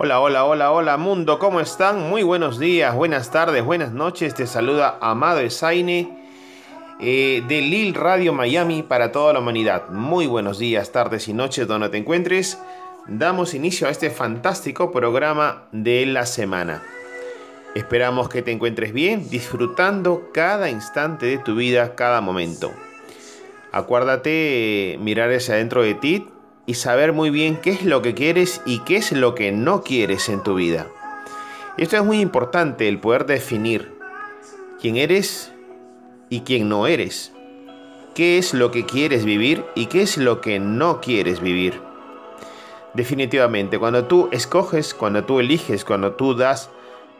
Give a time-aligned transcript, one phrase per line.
[0.00, 2.08] Hola, hola, hola, hola mundo, ¿cómo están?
[2.08, 4.34] Muy buenos días, buenas tardes, buenas noches.
[4.34, 6.17] Te saluda Amado Esaine
[7.00, 9.88] eh, de Lil Radio Miami para toda la humanidad.
[9.90, 12.58] Muy buenos días, tardes y noches donde te encuentres.
[13.06, 16.82] Damos inicio a este fantástico programa de la semana.
[17.76, 22.72] Esperamos que te encuentres bien, disfrutando cada instante de tu vida, cada momento.
[23.70, 26.26] Acuérdate eh, mirar hacia adentro de ti
[26.66, 29.82] y saber muy bien qué es lo que quieres y qué es lo que no
[29.82, 30.88] quieres en tu vida.
[31.76, 33.92] Esto es muy importante, el poder definir
[34.80, 35.52] quién eres
[36.30, 37.32] y quién no eres.
[38.14, 41.80] ¿Qué es lo que quieres vivir y qué es lo que no quieres vivir?
[42.94, 46.70] Definitivamente, cuando tú escoges, cuando tú eliges, cuando tú das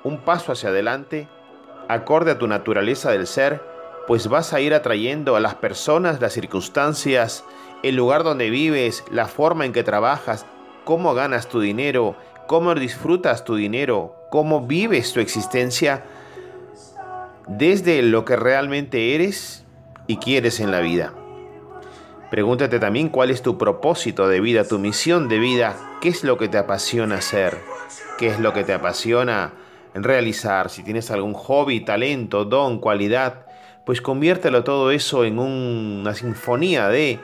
[0.03, 1.29] un paso hacia adelante,
[1.89, 3.63] acorde a tu naturaleza del ser,
[4.07, 7.45] pues vas a ir atrayendo a las personas, las circunstancias,
[7.83, 10.47] el lugar donde vives, la forma en que trabajas,
[10.85, 16.05] cómo ganas tu dinero, cómo disfrutas tu dinero, cómo vives tu existencia,
[17.49, 19.65] desde lo que realmente eres
[20.07, 21.15] y quieres en la vida.
[22.31, 26.37] Pregúntate también cuál es tu propósito de vida, tu misión de vida, qué es lo
[26.37, 27.59] que te apasiona hacer,
[28.19, 29.53] qué es lo que te apasiona
[29.95, 33.47] realizar, si tienes algún hobby, talento, don, cualidad,
[33.87, 37.19] pues conviértelo todo eso en una sinfonía de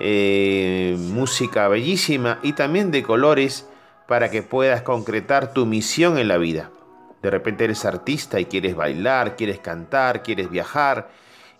[0.00, 3.68] eh, música bellísima y también de colores
[4.08, 6.70] para que puedas concretar tu misión en la vida.
[7.26, 11.08] De repente eres artista y quieres bailar, quieres cantar, quieres viajar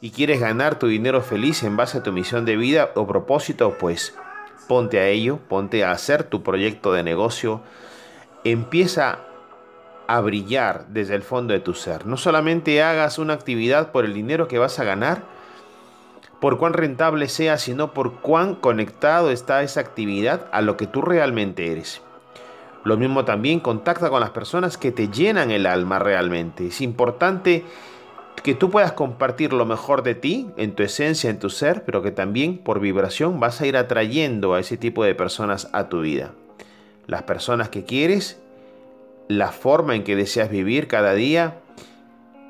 [0.00, 3.76] y quieres ganar tu dinero feliz en base a tu misión de vida o propósito,
[3.76, 4.14] pues
[4.68, 7.62] ponte a ello, ponte a hacer tu proyecto de negocio,
[8.44, 9.18] empieza
[10.06, 12.06] a brillar desde el fondo de tu ser.
[12.06, 15.24] No solamente hagas una actividad por el dinero que vas a ganar,
[16.40, 21.02] por cuán rentable sea, sino por cuán conectado está esa actividad a lo que tú
[21.02, 22.05] realmente eres.
[22.86, 26.68] Lo mismo también contacta con las personas que te llenan el alma realmente.
[26.68, 27.64] Es importante
[28.44, 32.00] que tú puedas compartir lo mejor de ti, en tu esencia, en tu ser, pero
[32.00, 36.02] que también por vibración vas a ir atrayendo a ese tipo de personas a tu
[36.02, 36.30] vida.
[37.08, 38.40] Las personas que quieres,
[39.26, 41.58] la forma en que deseas vivir cada día,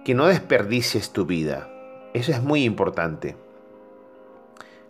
[0.05, 1.71] que no desperdicies tu vida.
[2.13, 3.37] Eso es muy importante.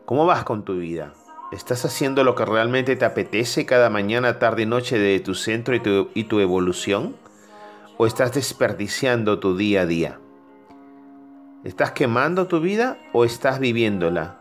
[0.07, 1.13] ¿Cómo vas con tu vida?
[1.53, 5.77] ¿Estás haciendo lo que realmente te apetece cada mañana, tarde y noche de tu centro
[5.77, 7.15] y tu, y tu evolución?
[7.99, 10.19] ¿O estás desperdiciando tu día a día?
[11.63, 14.39] ¿Estás quemando tu vida o estás viviéndola?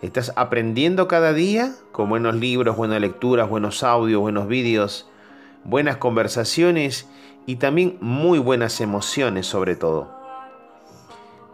[0.00, 5.10] ¿Estás aprendiendo cada día con buenos libros, buenas lecturas, buenos audios, buenos vídeos,
[5.64, 7.06] buenas conversaciones
[7.44, 10.25] y también muy buenas emociones sobre todo?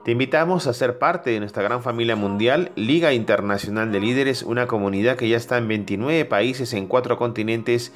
[0.04, 4.66] Te invitamos a ser parte de nuestra gran familia mundial, Liga Internacional de Líderes, una
[4.66, 7.92] comunidad que ya está en 29 países en cuatro continentes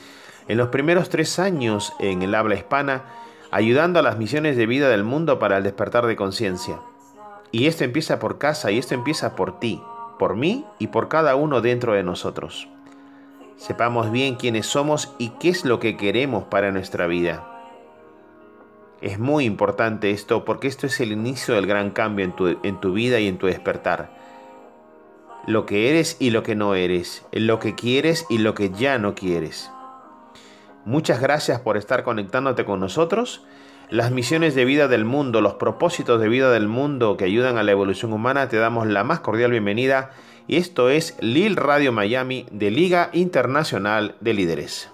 [0.47, 3.07] en los primeros tres años en el habla hispana,
[3.51, 6.79] ayudando a las misiones de vida del mundo para el despertar de conciencia.
[7.51, 9.83] Y esto empieza por casa y esto empieza por ti,
[10.17, 12.69] por mí y por cada uno dentro de nosotros.
[13.57, 17.56] Sepamos bien quiénes somos y qué es lo que queremos para nuestra vida.
[19.01, 22.81] Es muy importante esto porque esto es el inicio del gran cambio en tu, en
[22.81, 24.11] tu vida y en tu despertar.
[25.47, 28.99] Lo que eres y lo que no eres, lo que quieres y lo que ya
[28.99, 29.71] no quieres.
[30.87, 33.45] Muchas gracias por estar conectándote con nosotros.
[33.91, 37.63] Las misiones de vida del mundo, los propósitos de vida del mundo que ayudan a
[37.63, 40.11] la evolución humana, te damos la más cordial bienvenida.
[40.49, 44.91] Y esto es Lil Radio Miami de Liga Internacional de Líderes.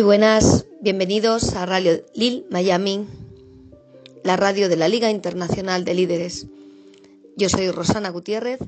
[0.00, 3.06] Muy buenas, bienvenidos a Radio Lil Miami,
[4.24, 6.46] la radio de la Liga Internacional de Líderes.
[7.36, 8.60] Yo soy Rosana Gutiérrez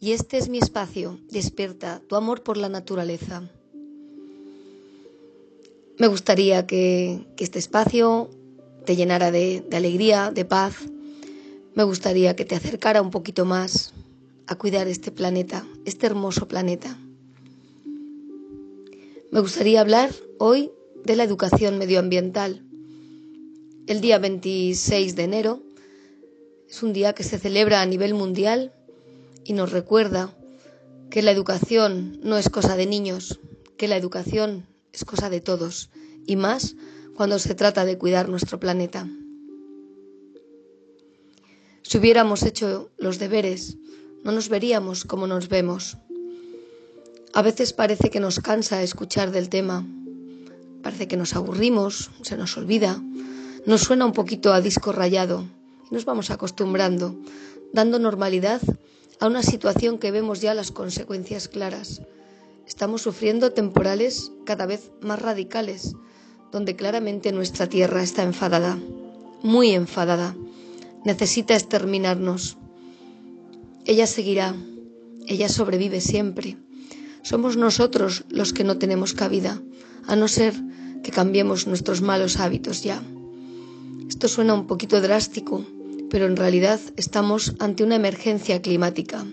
[0.00, 3.48] y este es mi espacio, Despierta tu amor por la naturaleza.
[5.96, 8.28] Me gustaría que, este espacio
[8.84, 10.74] te llenara de alegría, de paz.
[11.74, 13.94] Me gustaría que te acercara un poquito más
[14.46, 16.98] a cuidar este planeta, este hermoso planeta.
[19.30, 20.70] Me gustaría hablar hoy
[21.04, 22.62] de la educación medioambiental.
[23.86, 25.62] El día 26 de enero
[26.68, 28.72] es un día que se celebra a nivel mundial
[29.44, 30.36] y nos recuerda
[31.10, 33.40] que la educación no es cosa de niños,
[33.76, 35.90] que la educación es cosa de todos,
[36.26, 36.74] y más
[37.14, 39.08] cuando se trata de cuidar nuestro planeta.
[41.82, 43.76] Si hubiéramos hecho los deberes,
[44.24, 45.96] no nos veríamos como nos vemos.
[47.32, 49.86] A veces parece que nos cansa escuchar del tema,
[50.86, 53.02] parece que nos aburrimos, se nos olvida,
[53.66, 55.44] nos suena un poquito a disco rayado
[55.90, 57.16] nos vamos acostumbrando,
[57.72, 58.60] dando normalidad
[59.20, 62.02] a una situación que vemos ya las consecuencias claras.
[62.66, 65.94] Estamos sufriendo temporales cada vez más radicales,
[66.50, 68.78] donde claramente nuestra tierra está enfadada,
[69.42, 70.34] muy enfadada,
[71.04, 72.56] necesita exterminarnos.
[73.84, 74.56] Ella seguirá,
[75.26, 76.56] ella sobrevive siempre.
[77.22, 79.60] Somos nosotros los que no tenemos cabida,
[80.06, 80.54] a no ser
[81.02, 83.02] que cambiemos nuestros malos hábitos ya.
[84.08, 85.64] Esto suena un poquito drástico,
[86.10, 89.24] pero en realidad estamos ante una emergencia climática.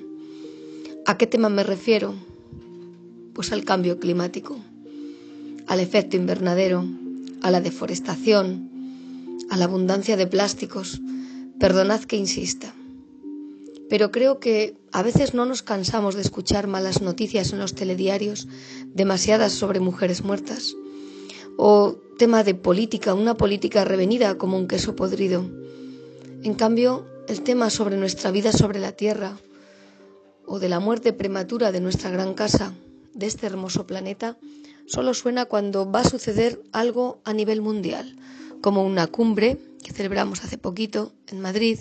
[1.05, 2.13] ¿A qué tema me refiero?
[3.33, 4.57] Pues al cambio climático,
[5.67, 6.85] al efecto invernadero,
[7.41, 8.69] a la deforestación,
[9.49, 11.01] a la abundancia de plásticos.
[11.59, 12.73] Perdonad que insista.
[13.89, 18.47] Pero creo que a veces no nos cansamos de escuchar malas noticias en los telediarios,
[18.87, 20.75] demasiadas sobre mujeres muertas,
[21.57, 25.45] o tema de política, una política revenida como un queso podrido
[26.43, 29.37] en cambio, el tema sobre nuestra vida sobre la tierra
[30.45, 32.73] o de la muerte prematura de nuestra gran casa,
[33.13, 34.37] de este hermoso planeta,
[34.85, 38.17] solo suena cuando va a suceder algo a nivel mundial,
[38.59, 41.79] como una cumbre que celebramos hace poquito en Madrid.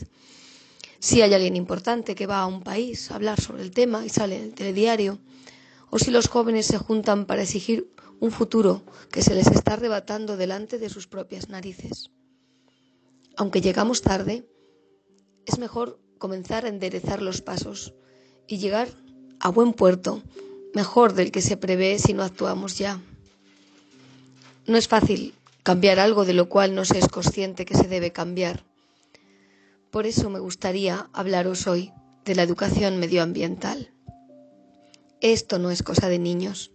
[1.02, 4.08] Si hay alguien importante que va a un país a hablar sobre el tema y
[4.08, 5.18] sale en el telediario,
[5.90, 10.36] o si los jóvenes se juntan para exigir un futuro que se les está arrebatando
[10.36, 12.12] delante de sus propias narices.
[13.36, 14.46] Aunque llegamos tarde,
[15.44, 17.94] es mejor comenzar a enderezar los pasos
[18.46, 18.88] y llegar
[19.40, 20.22] a buen puerto,
[20.72, 23.00] mejor del que se prevé si no actuamos ya.
[24.68, 25.34] No es fácil
[25.64, 28.62] cambiar algo de lo cual no se es consciente que se debe cambiar.
[29.92, 31.92] Por eso me gustaría hablaros hoy
[32.24, 33.92] de la educación medioambiental.
[35.20, 36.72] Esto no es cosa de niños,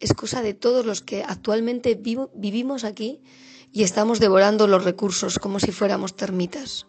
[0.00, 1.98] es cosa de todos los que actualmente
[2.34, 3.22] vivimos aquí
[3.72, 6.86] y estamos devorando los recursos como si fuéramos termitas.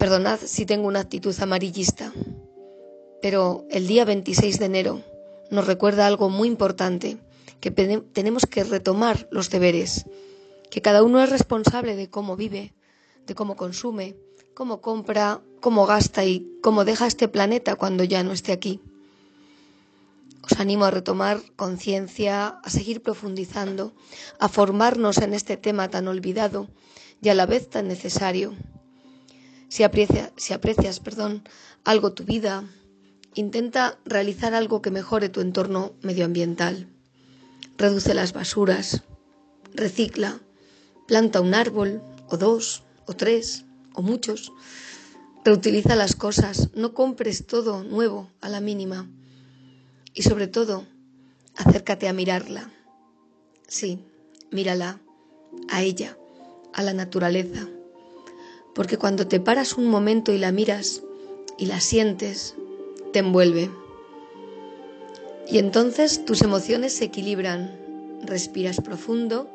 [0.00, 2.12] Perdonad si tengo una actitud amarillista,
[3.22, 5.02] pero el día 26 de enero
[5.52, 7.18] nos recuerda algo muy importante,
[7.60, 10.06] que tenemos que retomar los deberes,
[10.72, 12.74] que cada uno es responsable de cómo vive,
[13.26, 14.16] de cómo consume,
[14.54, 18.80] cómo compra, cómo gasta y cómo deja este planeta cuando ya no esté aquí.
[20.42, 23.94] Os animo a retomar conciencia, a seguir profundizando,
[24.38, 26.68] a formarnos en este tema tan olvidado
[27.20, 28.54] y a la vez tan necesario.
[29.68, 29.82] Si,
[30.36, 31.42] si aprecias perdón,
[31.84, 32.64] algo tu vida,
[33.34, 36.88] intenta realizar algo que mejore tu entorno medioambiental.
[37.76, 39.02] Reduce las basuras,
[39.74, 40.38] recicla,
[41.06, 43.64] planta un árbol, o dos, o tres,
[43.94, 44.52] o muchos.
[45.44, 49.08] Reutiliza las cosas, no compres todo nuevo a la mínima.
[50.12, 50.86] Y sobre todo,
[51.54, 52.70] acércate a mirarla.
[53.68, 54.04] Sí,
[54.50, 55.00] mírala,
[55.68, 56.16] a ella,
[56.72, 57.68] a la naturaleza
[58.76, 61.02] porque cuando te paras un momento y la miras
[61.56, 62.54] y la sientes,
[63.10, 63.70] te envuelve.
[65.48, 67.74] Y entonces tus emociones se equilibran,
[68.22, 69.48] respiras profundo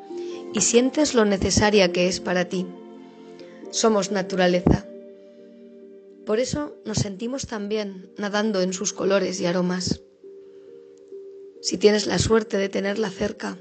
[0.52, 2.66] y sientes lo necesaria que es para ti.
[3.72, 4.86] Somos naturaleza.
[6.24, 10.02] Por eso nos sentimos también nadando en sus colores y aromas.
[11.60, 13.58] Si tienes la suerte de tenerla cerca,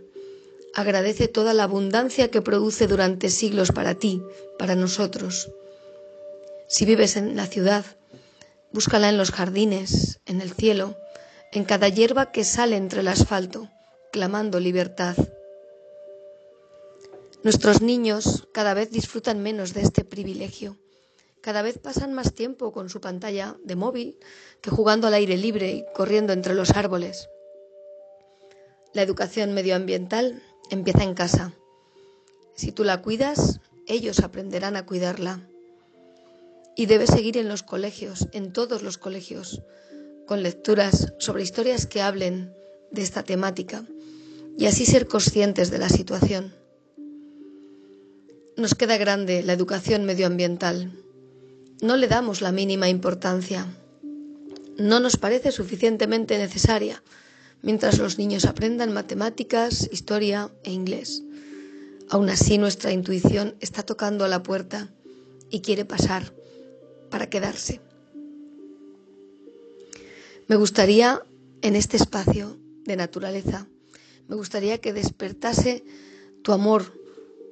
[0.74, 4.24] Agradece toda la abundancia que produce durante siglos para ti,
[4.58, 5.52] para nosotros.
[6.70, 7.84] Si vives en la ciudad,
[8.72, 10.96] búscala en los jardines, en el cielo,
[11.52, 13.70] en cada hierba que sale entre el asfalto,
[14.14, 15.18] clamando libertad.
[17.44, 20.78] Nuestros niños cada vez disfrutan menos de este privilegio.
[21.42, 24.20] Cada vez pasan más tiempo con su pantalla de móvil
[24.62, 27.30] que jugando al aire libre y corriendo entre los árboles.
[28.94, 31.52] La educación medioambiental empieza en casa.
[32.54, 35.42] Si tú la cuidas, ellos aprenderán a cuidarla.
[36.76, 39.64] Y debes seguir en los colegios, en todos los colegios,
[40.28, 42.54] con lecturas sobre historias que hablen
[42.92, 43.84] de esta temática
[44.60, 46.61] y así ser conscientes de la situación.
[48.58, 50.92] Nos queda grande la educación medioambiental.
[51.82, 53.66] No le damos la mínima importancia.
[54.78, 57.02] No nos parece suficientemente necesaria
[57.62, 61.24] mientras los niños aprendan matemáticas, historia e inglés.
[62.10, 64.90] Aún así nuestra intuición está tocando a la puerta
[65.50, 66.34] y quiere pasar
[67.10, 67.80] para quedarse.
[70.48, 71.24] Me gustaría
[71.62, 73.68] en este espacio de naturaleza,
[74.28, 75.86] me gustaría que despertase
[76.42, 77.01] tu amor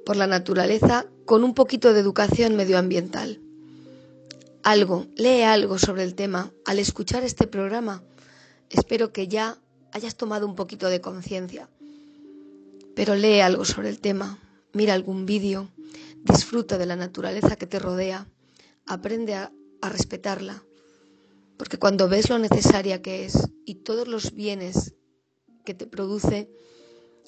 [0.09, 3.39] por la naturaleza con un poquito de educación medioambiental.
[4.63, 8.01] Algo, lee algo sobre el tema al escuchar este programa.
[8.71, 9.59] Espero que ya
[9.91, 11.69] hayas tomado un poquito de conciencia.
[12.95, 14.39] Pero lee algo sobre el tema,
[14.73, 15.69] mira algún vídeo,
[16.23, 18.25] disfruta de la naturaleza que te rodea,
[18.87, 20.63] aprende a, a respetarla,
[21.55, 24.95] porque cuando ves lo necesaria que es y todos los bienes
[25.65, 26.49] que te produce,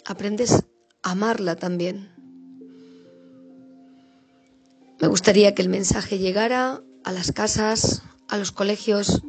[0.03, 0.63] aprendes
[1.03, 2.20] a amarla también.
[5.01, 9.23] Me gustaría que el mensaje llegara a las casas, a los colegios.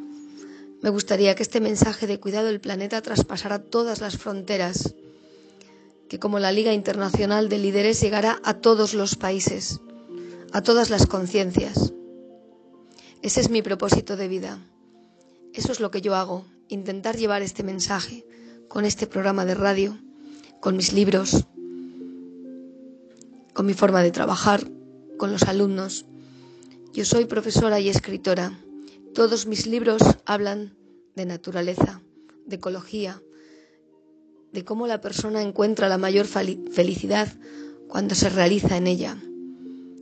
[0.83, 4.93] Me gustaría que este mensaje de cuidado del planeta traspasara todas las fronteras,
[6.09, 9.79] que como la Liga Internacional de Líderes llegara a todos los países,
[10.51, 11.91] a todas las conciencias.
[13.23, 14.59] Ese es mi propósito de vida.
[15.55, 18.27] Eso es lo que yo hago, intentar llevar este mensaje
[18.67, 19.97] con este programa de radio,
[20.59, 21.45] con mis libros,
[23.53, 24.67] con mi forma de trabajar,
[25.23, 26.05] con los alumnos.
[26.91, 28.59] Yo soy profesora y escritora.
[29.13, 30.75] Todos mis libros hablan
[31.15, 32.01] de naturaleza,
[32.45, 33.21] de ecología,
[34.51, 37.29] de cómo la persona encuentra la mayor felicidad
[37.87, 39.17] cuando se realiza en ella,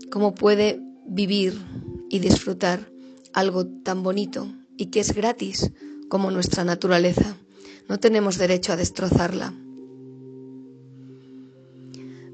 [0.10, 1.54] cómo puede vivir
[2.10, 2.92] y disfrutar
[3.32, 5.72] algo tan bonito y que es gratis
[6.10, 7.38] como nuestra naturaleza.
[7.88, 9.54] No tenemos derecho a destrozarla.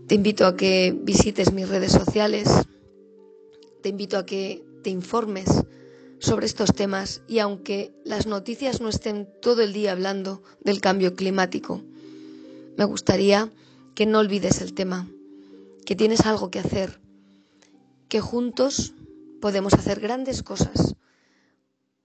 [0.08, 2.48] Te invito a que visites mis redes sociales,
[3.82, 5.48] te invito a que te informes
[6.20, 11.16] sobre estos temas y aunque las noticias no estén todo el día hablando del cambio
[11.16, 11.84] climático,
[12.78, 13.52] me gustaría
[13.96, 15.08] que no olvides el tema,
[15.86, 17.00] que tienes algo que hacer,
[18.10, 18.94] que juntos
[19.42, 20.96] podemos hacer grandes cosas.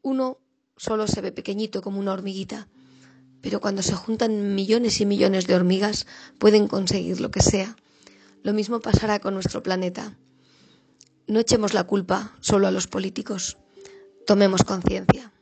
[0.02, 0.38] Uno
[0.76, 2.68] solo se ve pequeñito como una hormiguita,
[3.40, 6.06] pero cuando se juntan millones y millones de hormigas
[6.38, 7.76] pueden conseguir lo que sea.
[8.42, 10.16] Lo mismo pasará con nuestro planeta.
[11.26, 13.58] No echemos la culpa solo a los políticos.
[14.26, 15.32] Tomemos conciencia.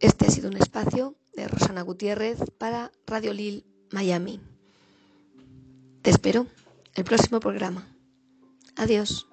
[0.00, 4.40] Este ha sido un espacio de Rosana Gutiérrez para Radio Lil Miami.
[6.02, 6.46] Te espero
[6.94, 7.86] el próximo programa.
[8.76, 9.26] Adiós.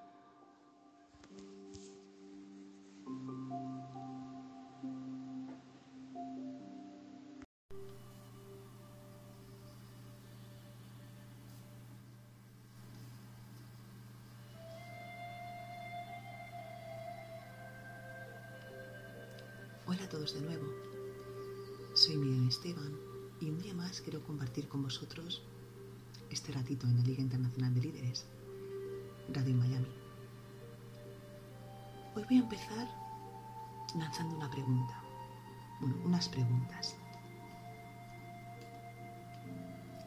[20.22, 20.68] De nuevo.
[21.96, 22.96] Soy Miguel Esteban
[23.40, 25.42] y un día más quiero compartir con vosotros
[26.30, 28.28] este ratito en la Liga Internacional de Líderes,
[29.34, 29.88] Radio Miami.
[32.16, 32.88] Hoy voy a empezar
[33.98, 35.04] lanzando una pregunta,
[35.80, 36.96] bueno, unas preguntas.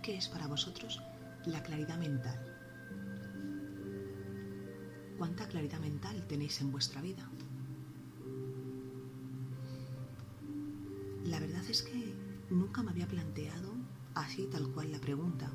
[0.00, 1.02] ¿Qué es para vosotros
[1.44, 2.38] la claridad mental?
[5.18, 7.28] ¿Cuánta claridad mental tenéis en vuestra vida?
[11.24, 12.14] La verdad es que
[12.50, 13.72] nunca me había planteado
[14.14, 15.50] así tal cual la pregunta.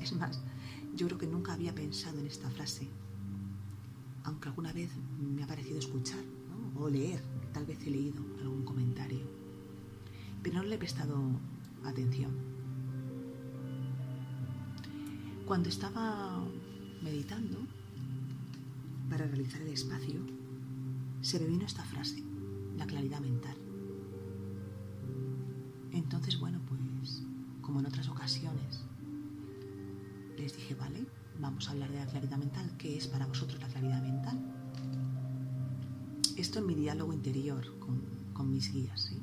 [0.00, 0.42] Es más,
[0.94, 2.86] yo creo que nunca había pensado en esta frase,
[4.24, 6.22] aunque alguna vez me ha parecido escuchar
[6.78, 7.22] o leer,
[7.54, 9.20] tal vez he leído algún comentario,
[10.42, 11.16] pero no le he prestado
[11.84, 12.32] atención.
[15.46, 16.44] Cuando estaba
[17.02, 17.58] meditando
[19.08, 20.20] para realizar el espacio,
[21.22, 22.22] se me vino esta frase,
[22.76, 23.61] la claridad mental.
[25.92, 27.22] Entonces, bueno, pues
[27.60, 28.84] como en otras ocasiones,
[30.36, 31.06] les dije, vale,
[31.38, 32.74] vamos a hablar de la claridad mental.
[32.78, 34.40] ¿Qué es para vosotros la claridad mental?
[36.36, 39.22] Esto en mi diálogo interior con, mis guías, ¿sí?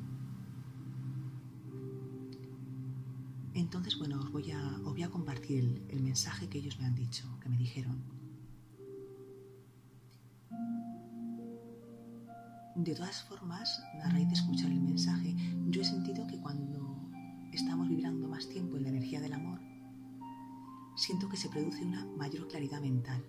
[3.52, 6.94] Entonces, bueno, os voy a, os voy a compartir el mensaje que ellos me han
[6.94, 7.98] dicho, que me dijeron.
[12.80, 15.36] De todas formas, a raíz de escuchar el mensaje,
[15.68, 17.10] yo he sentido que cuando
[17.52, 19.60] estamos vibrando más tiempo en la energía del amor,
[20.96, 23.22] siento que se produce una mayor claridad mental.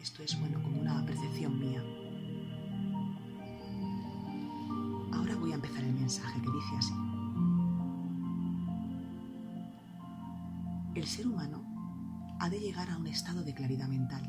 [0.00, 1.82] Esto es, bueno, como una percepción mía.
[5.12, 6.94] Ahora voy a empezar el mensaje que dice así.
[10.94, 11.62] El ser humano
[12.40, 14.22] ha de llegar a un estado de claridad mental.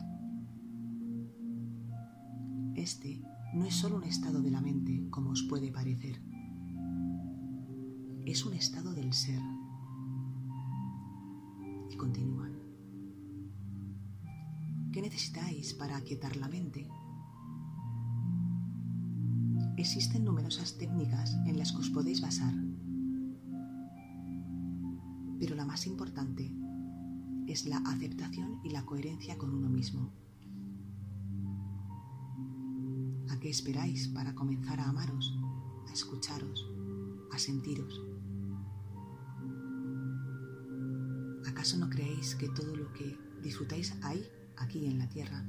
[2.76, 3.22] Este
[3.54, 6.22] no es solo un estado de la mente, como os puede parecer.
[8.26, 9.42] es un estado del ser.
[11.90, 12.60] Y continúan.
[14.92, 16.88] ¿Qué necesitáis para aquietar la mente?
[19.78, 22.54] Existen numerosas técnicas en las que os podéis basar,
[25.40, 26.54] pero la más importante
[27.48, 30.12] es la aceptación y la coherencia con uno mismo.
[33.40, 35.34] ¿A qué esperáis para comenzar a amaros,
[35.88, 36.70] a escucharos,
[37.32, 38.02] a sentiros?
[41.48, 44.28] ¿Acaso no creéis que todo lo que disfrutáis ahí,
[44.58, 45.42] aquí en la tierra,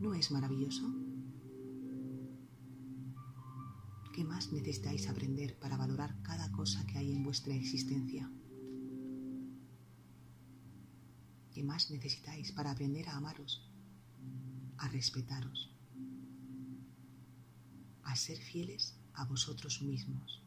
[0.00, 0.90] no es maravilloso?
[4.14, 8.32] ¿Qué más necesitáis aprender para valorar cada cosa que hay en vuestra existencia?
[11.52, 13.70] ¿Qué más necesitáis para aprender a amaros,
[14.78, 15.73] a respetaros,
[18.04, 20.42] a ser fieles a vosotros mismos?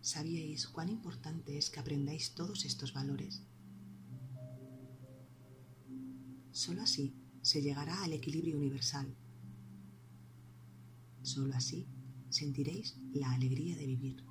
[0.00, 3.42] ¿Sabíais cuán importante es que aprendáis todos estos valores?
[6.50, 9.14] Solo así se llegará al equilibrio universal.
[11.22, 11.86] Solo así
[12.30, 14.24] sentiréis la alegría de vivir.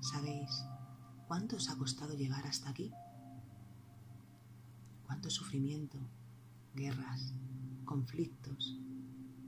[0.00, 0.50] ¿Sabéis
[1.26, 2.92] cuánto os ha costado llegar hasta aquí?
[5.06, 5.98] ¿Cuánto sufrimiento,
[6.74, 7.32] guerras,
[7.84, 8.76] conflictos,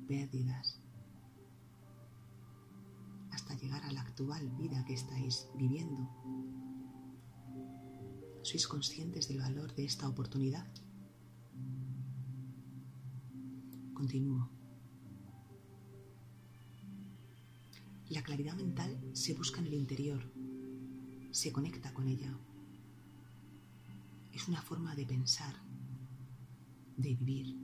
[0.07, 0.81] pérdidas,
[3.33, 6.09] hasta llegar a la actual vida que estáis viviendo?
[8.43, 10.67] ¿Sois conscientes del valor de esta oportunidad?
[13.93, 14.49] Continúo.
[18.11, 20.23] La claridad mental se busca en el interior,
[21.33, 22.33] se conecta con ella.
[24.39, 25.53] Es una forma de pensar,
[26.97, 27.57] de vivir,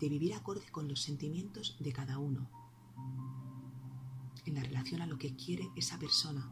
[0.00, 2.48] de vivir acorde con los sentimientos de cada uno,
[4.46, 6.50] en la relación a lo que quiere esa persona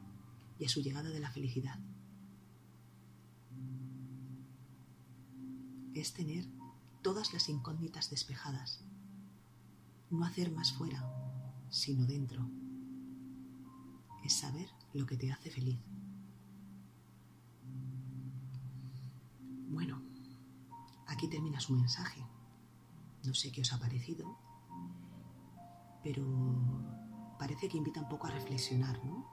[0.59, 1.81] y a su llegada de la felicidad.
[5.95, 6.45] Es tener
[7.01, 8.85] todas las incógnitas despejadas,
[10.11, 11.03] no hacer más fuera,
[11.71, 12.47] sino dentro.
[14.23, 15.79] Es saber lo que te hace feliz.
[19.73, 20.03] Bueno,
[21.07, 22.23] aquí termina su mensaje.
[23.25, 24.37] No sé qué os ha parecido,
[26.05, 26.23] pero
[27.39, 29.27] parece que invita un poco a reflexionar, ¿no?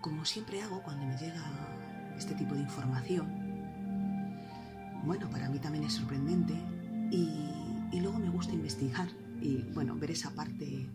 [0.00, 3.26] Como siempre hago cuando me llega este tipo de información,
[5.04, 6.54] bueno, para mí también es sorprendente
[7.12, 9.08] y, luego me gusta investigar
[9.40, 10.90] y, bueno, ver esa parte,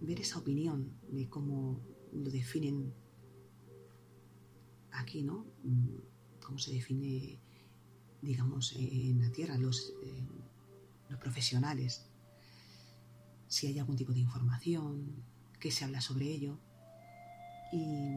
[0.00, 1.78] ver esa opinión de cómo
[2.12, 3.01] lo definen
[4.92, 5.46] aquí, ¿no?
[6.44, 7.38] Cómo se define,
[8.20, 10.26] digamos, en la Tierra los, eh,
[11.08, 12.06] los profesionales.
[13.48, 15.24] Si hay algún tipo de información,
[15.58, 16.58] qué se habla sobre ello.
[17.72, 18.16] Y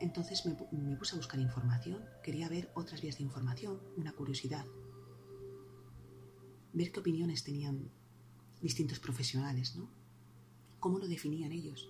[0.00, 4.64] entonces me, me, puse a buscar información, quería ver otras vías de información, una curiosidad.
[6.72, 7.90] Ver qué opiniones tenían
[8.60, 9.88] distintos profesionales, ¿no?
[10.80, 11.88] ¿Cómo lo definían ellos?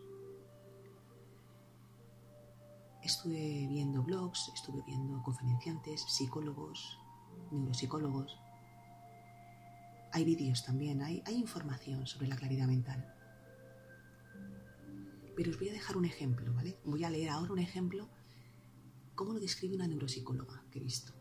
[3.08, 6.98] Estuve viendo blogs, estuve viendo conferenciantes, psicólogos,
[7.50, 8.38] neuropsicólogos.
[10.12, 13.00] Hay vídeos también, hay, información sobre la claridad mental.
[15.34, 16.78] Pero os voy a dejar un ejemplo, ¿vale?
[16.84, 18.10] Voy a leer ahora un ejemplo,
[19.14, 21.14] cómo lo describe una neuropsicóloga que he visto.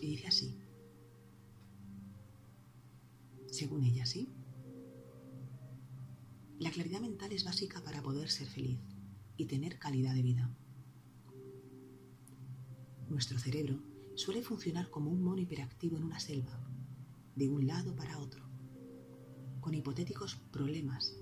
[0.00, 0.60] Y dice así,
[3.46, 4.28] según ella, ¿sí?
[6.58, 8.87] La claridad mental es básica para poder ser feliz
[9.38, 10.50] y tener calidad de vida.
[13.08, 13.80] Nuestro cerebro
[14.16, 16.60] suele funcionar como un mono hiperactivo en una selva,
[17.36, 18.44] de un lado para otro,
[19.60, 21.16] con hipotéticos problemas,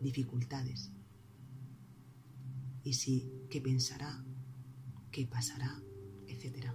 [0.00, 0.90] dificultades.
[2.82, 4.24] Y si, ¿qué pensará?
[5.12, 5.80] ¿Qué pasará?
[6.26, 6.74] Etcétera.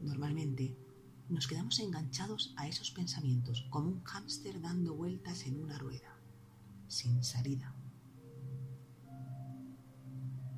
[0.00, 0.78] Normalmente
[1.28, 6.16] nos quedamos enganchados a esos pensamientos como un hámster dando vueltas en una rueda,
[6.86, 7.73] sin salida.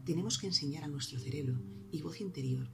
[0.06, 2.70] Tenemos que enseñar a nuestro cerebro y voz interior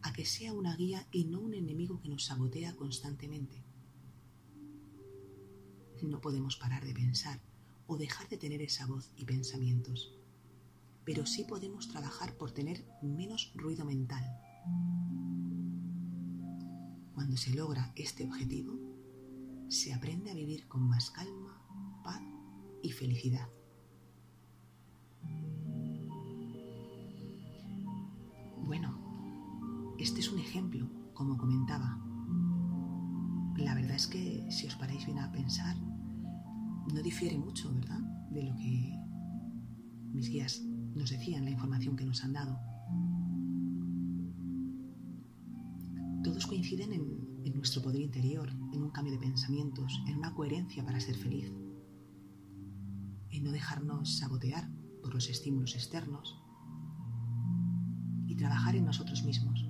[0.00, 3.62] a que sea una guía y no un enemigo que nos sabotea constantemente.
[6.02, 7.42] No podemos parar de pensar
[7.86, 10.14] o dejar de tener esa voz y pensamientos,
[11.04, 14.24] pero sí podemos trabajar por tener menos ruido mental.
[17.12, 18.72] Cuando se logra este objetivo,
[19.68, 21.62] se aprende a vivir con más calma,
[22.02, 22.22] paz
[22.82, 23.50] y felicidad.
[30.00, 31.98] Este es un ejemplo, como comentaba.
[33.58, 38.00] La verdad es que si os paráis bien a pensar, no difiere mucho, ¿verdad?
[38.30, 38.96] De lo que
[40.14, 40.62] mis guías
[40.94, 42.58] nos decían, la información que nos han dado.
[46.24, 50.98] Todos coinciden en, nuestro poder interior, en un cambio de pensamientos, en una coherencia para
[50.98, 51.52] ser feliz,
[53.28, 54.70] en no dejarnos sabotear
[55.02, 56.42] por los estímulos externos
[58.26, 59.69] y trabajar en nosotros mismos.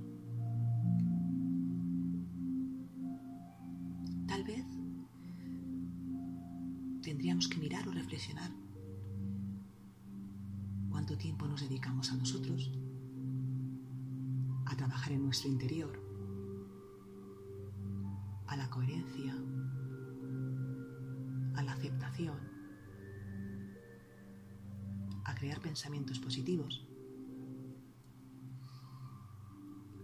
[25.41, 26.83] Crear pensamientos positivos,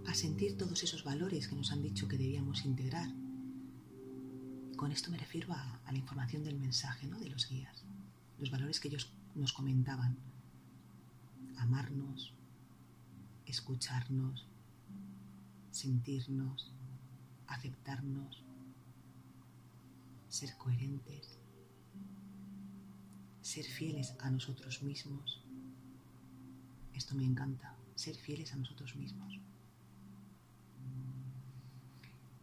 [0.07, 3.11] a sentir todos esos valores que nos han dicho que debíamos integrar.
[4.77, 7.20] Con esto me refiero a, la información del mensaje ¿no?
[7.20, 7.85] de los guías,
[8.38, 10.16] los valores que ellos nos comentaban
[11.59, 12.33] amarnos,
[13.44, 14.46] escucharnos,
[15.70, 16.72] sentirnos,
[17.46, 18.42] aceptarnos,
[20.31, 21.36] ser coherentes,
[23.56, 25.42] ser fieles a nosotros mismos.
[26.92, 29.40] Esto me encanta, ser fieles a nosotros mismos.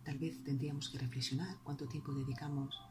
[0.03, 2.81] Tal vez tendríamos que reflexionar cuánto tiempo dedicamos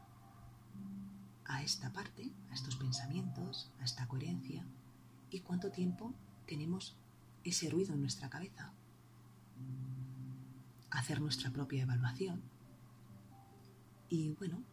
[1.43, 4.65] a esta parte, a estos pensamientos, a esta coherencia,
[5.29, 6.13] y cuánto tiempo
[6.47, 6.95] tenemos
[7.43, 8.71] ese ruido en nuestra cabeza.
[10.91, 12.41] Hacer nuestra propia evaluación
[14.07, 14.63] y, bueno,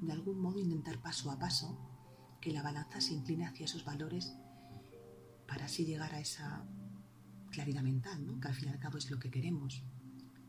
[0.00, 1.87] de algún modo intentar paso a paso
[2.40, 4.34] que la balanza se incline hacia esos valores
[5.46, 6.64] para así llegar a esa
[7.50, 8.40] claridad mental, ¿no?
[8.40, 9.82] que al fin y al cabo es lo que queremos.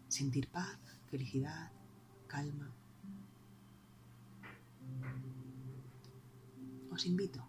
[0.07, 0.77] Sentir paz,
[1.09, 1.71] felicidad,
[2.27, 2.71] calma.
[6.91, 7.47] Os invito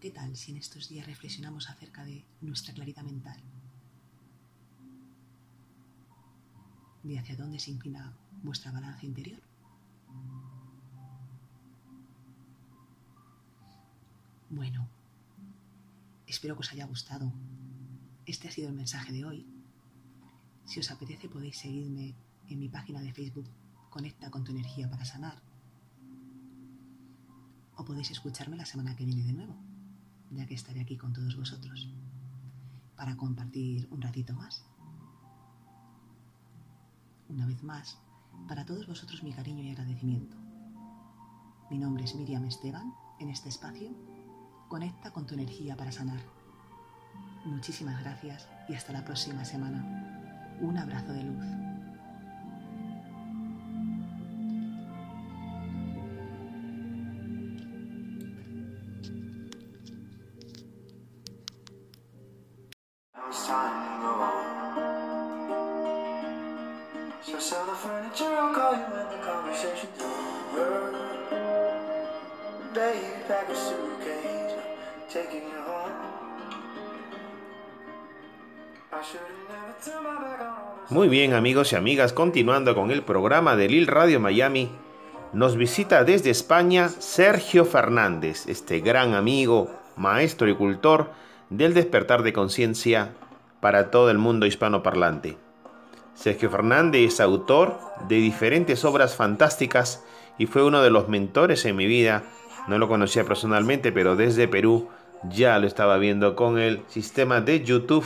[0.00, 3.40] ¿Qué tal si en estos días reflexionamos acerca de nuestra claridad mental?
[7.02, 9.47] ¿De hacia dónde se inclina vuestra balanza interior?
[14.50, 14.88] Bueno,
[16.26, 17.32] espero que os haya gustado.
[18.26, 19.46] Este ha sido el mensaje de hoy.
[20.64, 22.14] Si os apetece podéis seguirme
[22.48, 23.48] en mi página de Facebook
[23.90, 25.40] Conecta con tu energía para sanar.
[27.76, 29.56] O podéis escucharme la semana que viene de nuevo
[30.30, 31.88] ya que estaré aquí con todos vosotros
[32.96, 34.64] para compartir un ratito más.
[37.28, 37.98] Una vez más,
[38.48, 40.36] para todos vosotros mi cariño y agradecimiento.
[41.70, 42.92] Mi nombre es Miriam Esteban.
[43.20, 43.90] En este espacio,
[44.68, 46.20] conecta con tu energía para sanar.
[47.44, 50.56] Muchísimas gracias y hasta la próxima semana.
[50.60, 51.67] Un abrazo de luz.
[81.08, 84.68] Muy bien amigos y amigas, continuando con el programa de Lil Radio Miami,
[85.32, 91.10] nos visita desde España Sergio Fernández, este gran amigo, maestro y cultor
[91.48, 93.14] del despertar de conciencia
[93.60, 95.38] para todo el mundo hispanoparlante.
[96.12, 100.04] Sergio Fernández es autor de diferentes obras fantásticas
[100.36, 102.22] y fue uno de los mentores en mi vida.
[102.66, 104.90] No lo conocía personalmente, pero desde Perú
[105.30, 108.04] ya lo estaba viendo con el sistema de YouTube.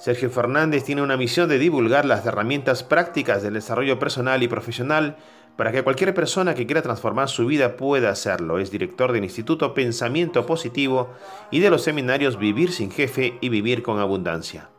[0.00, 5.18] Sergio Fernández tiene una misión de divulgar las herramientas prácticas del desarrollo personal y profesional
[5.56, 8.58] para que cualquier persona que quiera transformar su vida pueda hacerlo.
[8.58, 11.10] Es director del Instituto Pensamiento Positivo
[11.50, 14.70] y de los seminarios Vivir sin Jefe y Vivir con Abundancia.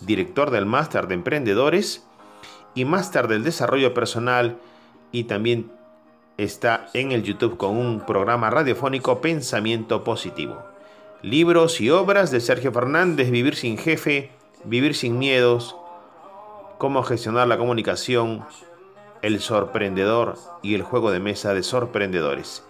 [0.00, 2.06] Director del Máster de Emprendedores
[2.74, 4.56] y Máster del Desarrollo Personal
[5.12, 5.70] y también
[6.38, 10.62] está en el YouTube con un programa radiofónico Pensamiento Positivo.
[11.20, 14.30] Libros y obras de Sergio Fernández, Vivir sin Jefe,
[14.64, 15.76] Vivir sin Miedos,
[16.78, 18.46] Cómo gestionar la comunicación,
[19.22, 22.62] El sorprendedor y el juego de mesa de sorprendedores.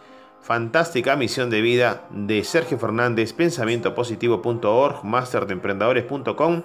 [0.43, 6.63] Fantástica misión de vida de Sergio Fernández, pensamientopositivo.org, masterdeemprendedores.com,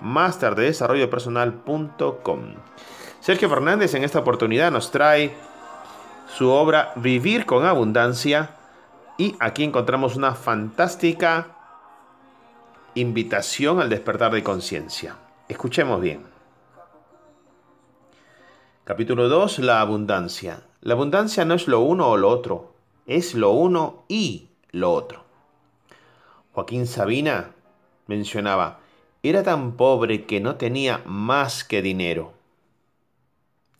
[0.00, 2.40] masterdedesarrollopersonal.com.
[3.20, 5.34] Sergio Fernández en esta oportunidad nos trae
[6.26, 8.56] su obra Vivir con Abundancia
[9.18, 11.57] y aquí encontramos una fantástica
[13.00, 15.16] invitación al despertar de conciencia.
[15.48, 16.24] Escuchemos bien.
[18.84, 19.60] Capítulo 2.
[19.60, 20.62] La abundancia.
[20.80, 22.74] La abundancia no es lo uno o lo otro,
[23.06, 25.24] es lo uno y lo otro.
[26.52, 27.52] Joaquín Sabina
[28.06, 28.80] mencionaba,
[29.22, 32.32] era tan pobre que no tenía más que dinero.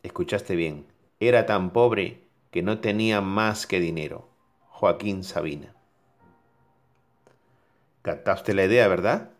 [0.02, 0.86] Escuchaste bien,
[1.18, 4.28] era tan pobre que no tenía más que dinero.
[4.68, 5.74] Joaquín Sabina.
[8.08, 9.32] ¿Captaste la idea, verdad?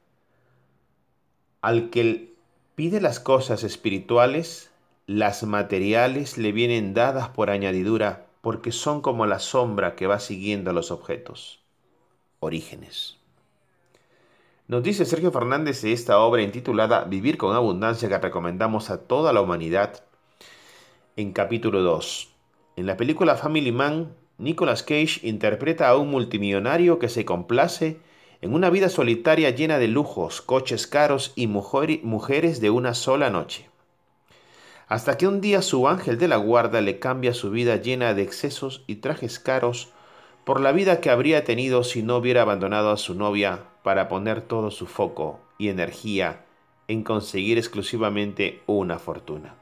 [1.63, 2.35] Al que
[2.75, 4.71] pide las cosas espirituales,
[5.07, 10.69] las materiales le vienen dadas por añadidura porque son como la sombra que va siguiendo
[10.69, 11.61] a los objetos.
[12.41, 13.17] Orígenes.
[14.67, 19.33] Nos dice Sergio Fernández de esta obra intitulada Vivir con Abundancia que recomendamos a toda
[19.33, 20.05] la humanidad
[21.17, 22.29] en capítulo 2.
[22.77, 28.07] En la película Family Man, Nicolas Cage interpreta a un multimillonario que se complace
[28.41, 33.69] en una vida solitaria llena de lujos, coches caros y mujeres de una sola noche.
[34.87, 38.23] Hasta que un día su ángel de la guarda le cambia su vida llena de
[38.23, 39.91] excesos y trajes caros
[40.45, 44.41] por la vida que habría tenido si no hubiera abandonado a su novia para poner
[44.41, 46.47] todo su foco y energía
[46.87, 49.57] en conseguir exclusivamente una fortuna.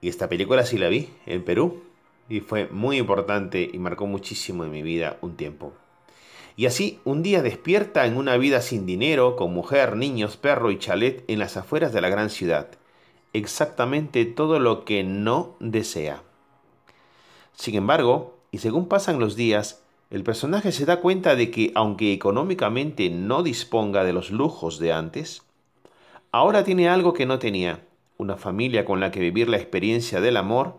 [0.00, 1.82] Y esta película sí la vi en Perú
[2.28, 5.72] y fue muy importante y marcó muchísimo en mi vida un tiempo.
[6.56, 10.78] Y así un día despierta en una vida sin dinero, con mujer, niños, perro y
[10.78, 12.68] chalet en las afueras de la gran ciudad.
[13.34, 16.22] Exactamente todo lo que no desea.
[17.52, 22.14] Sin embargo, y según pasan los días, el personaje se da cuenta de que aunque
[22.14, 25.42] económicamente no disponga de los lujos de antes,
[26.32, 27.84] ahora tiene algo que no tenía,
[28.16, 30.76] una familia con la que vivir la experiencia del amor,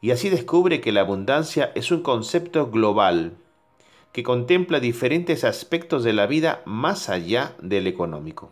[0.00, 3.36] y así descubre que la abundancia es un concepto global
[4.16, 8.48] que contempla diferentes aspectos de la vida más allá del económico.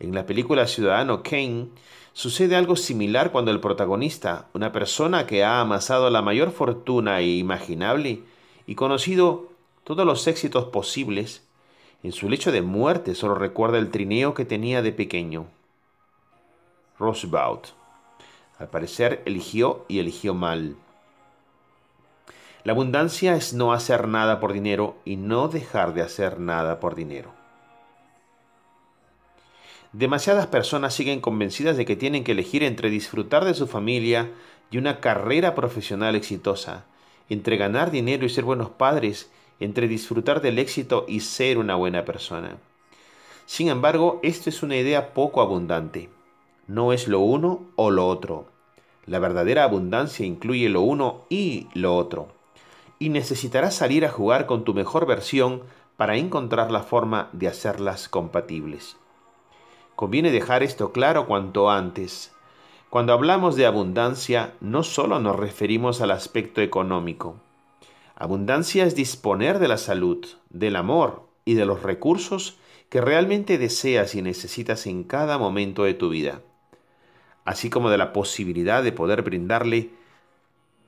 [0.00, 1.68] En la película Ciudadano Kane
[2.12, 8.24] sucede algo similar cuando el protagonista, una persona que ha amasado la mayor fortuna imaginable
[8.66, 9.52] y conocido
[9.84, 11.44] todos los éxitos posibles,
[12.02, 15.46] en su lecho de muerte solo recuerda el trineo que tenía de pequeño.
[16.98, 17.68] Roosevelt.
[18.58, 20.74] Al parecer eligió y eligió mal.
[22.66, 26.96] La abundancia es no hacer nada por dinero y no dejar de hacer nada por
[26.96, 27.30] dinero.
[29.92, 34.32] Demasiadas personas siguen convencidas de que tienen que elegir entre disfrutar de su familia
[34.72, 36.86] y una carrera profesional exitosa,
[37.28, 42.04] entre ganar dinero y ser buenos padres, entre disfrutar del éxito y ser una buena
[42.04, 42.56] persona.
[43.44, 46.08] Sin embargo, esto es una idea poco abundante.
[46.66, 48.48] No es lo uno o lo otro.
[49.06, 52.34] La verdadera abundancia incluye lo uno y lo otro.
[52.98, 55.62] Y necesitarás salir a jugar con tu mejor versión
[55.96, 58.96] para encontrar la forma de hacerlas compatibles.
[59.94, 62.32] Conviene dejar esto claro cuanto antes.
[62.90, 67.36] Cuando hablamos de abundancia, no solo nos referimos al aspecto económico.
[68.14, 74.14] Abundancia es disponer de la salud, del amor y de los recursos que realmente deseas
[74.14, 76.40] y necesitas en cada momento de tu vida
[77.46, 79.90] así como de la posibilidad de poder brindarle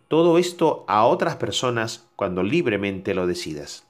[0.08, 3.86] todo esto a otras personas cuando libremente lo decidas.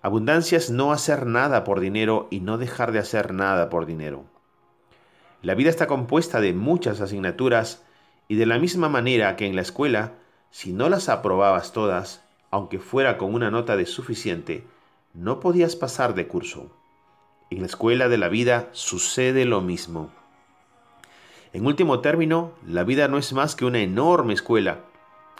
[0.00, 4.24] Abundancia es no hacer nada por dinero y no dejar de hacer nada por dinero.
[5.42, 7.84] La vida está compuesta de muchas asignaturas
[8.28, 10.12] y de la misma manera que en la escuela,
[10.50, 14.64] si no las aprobabas todas, aunque fuera con una nota de suficiente,
[15.12, 16.70] no podías pasar de curso.
[17.50, 20.10] En la escuela de la vida sucede lo mismo.
[21.52, 24.80] En último término, la vida no es más que una enorme escuela.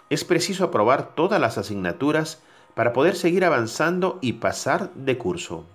[0.09, 2.41] Es preciso aprobar todas las asignaturas
[2.75, 5.65] para poder seguir avanzando y pasar de curso.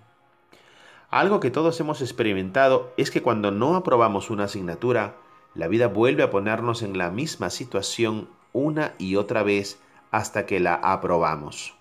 [1.10, 5.16] Algo que todos hemos experimentado es que cuando no aprobamos una asignatura,
[5.54, 9.78] la vida vuelve a ponernos en la misma situación una y otra vez
[10.10, 11.74] hasta que la aprobamos.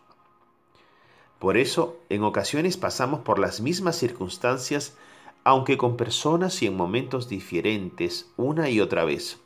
[1.40, 4.98] Por eso, en ocasiones pasamos por las mismas circunstancias
[5.44, 9.41] aunque con personas y en momentos diferentes una y otra vez.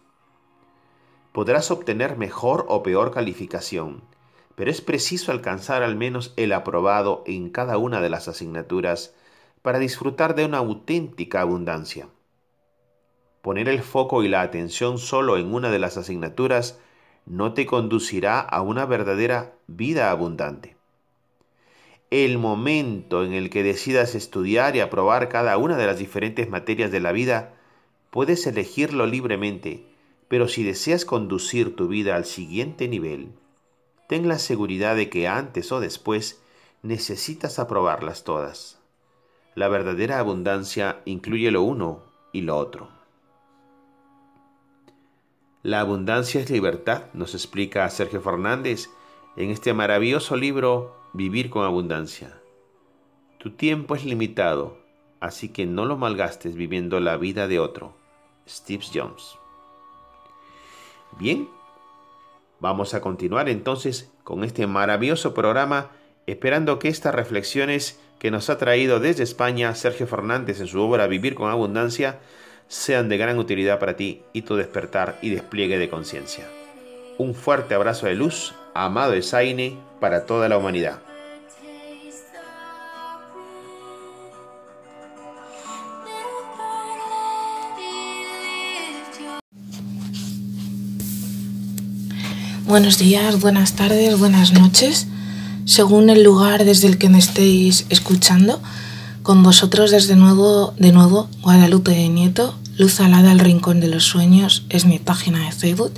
[1.35, 4.01] Podrás obtener mejor o peor calificación,
[4.55, 9.13] pero es preciso alcanzar al menos el aprobado en cada una de las asignaturas
[9.61, 12.07] para disfrutar de una auténtica abundancia.
[13.41, 16.79] Poner el foco y la atención solo en una de las asignaturas
[17.25, 20.75] no te conducirá a una verdadera vida abundante
[22.11, 26.91] el momento en el que decidas estudiar y aprobar cada una de las diferentes materias
[26.91, 27.55] de la vida,
[28.09, 29.94] puedes elegirlo libremente,
[30.27, 33.33] pero si deseas conducir tu vida al siguiente nivel,
[34.07, 36.41] ten la seguridad de que antes o después
[36.81, 38.79] necesitas aprobarlas todas.
[39.55, 42.89] La verdadera abundancia incluye lo uno y lo otro.
[45.63, 48.89] La abundancia es libertad, nos explica Sergio Fernández
[49.35, 52.39] en este maravilloso libro Vivir con Abundancia.
[53.39, 54.77] Tu tiempo es limitado,
[55.19, 57.95] así que no lo malgastes viviendo la vida de otro.
[58.47, 59.39] Steve Jobs.
[61.17, 61.47] Bien,
[62.59, 65.91] vamos a continuar entonces con este maravilloso programa,
[66.27, 71.07] esperando que estas reflexiones que nos ha traído desde España Sergio Fernández en su obra
[71.07, 72.19] Vivir con Abundancia
[72.67, 76.49] sean de gran utilidad para ti y tu despertar y despliegue de conciencia.
[77.17, 80.99] Un fuerte abrazo de luz, amado Esaine, para toda la humanidad.
[92.67, 95.05] Buenos días, buenas tardes, buenas noches,
[95.65, 98.59] según el lugar desde el que me estéis escuchando.
[99.21, 104.65] Con vosotros desde nuevo, de nuevo, Guadalupe Nieto, Luz Alada al Rincón de los Sueños,
[104.69, 105.91] es mi página de Facebook.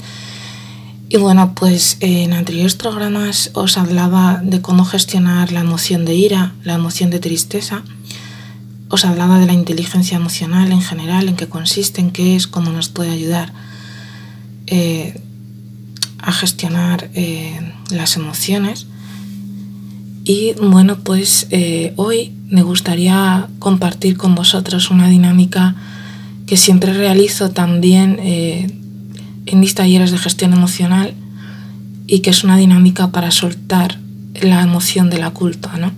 [1.07, 6.53] Y bueno, pues en anteriores programas os hablaba de cómo gestionar la emoción de ira,
[6.65, 7.83] la emoción de tristeza.
[8.89, 12.71] Os hablaba de la inteligencia emocional en general, en qué consiste, en qué es, cómo
[12.73, 13.53] nos puede ayudar.
[14.65, 15.21] Eh,
[16.27, 17.57] a gestionar eh,
[17.89, 18.85] las emociones.
[20.25, 25.75] Y bueno, pues eh, hoy me gustaría compartir con vosotros una dinámica
[26.45, 28.67] que siempre realizo también eh,
[29.45, 31.13] en mis talleres de gestión emocional
[32.07, 33.97] y que es una dinámica para soltar
[34.41, 35.93] la emoción de la culpa, ¿no?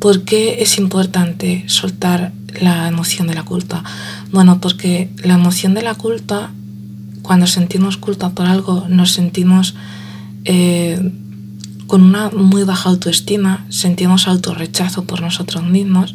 [0.00, 3.84] ¿Por qué es importante soltar la emoción de la culpa?
[4.32, 6.50] Bueno, porque la emoción de la culpa
[7.26, 9.74] cuando sentimos culpa por algo nos sentimos
[10.44, 11.12] eh,
[11.88, 16.14] con una muy baja autoestima, sentimos autorrechazo por nosotros mismos,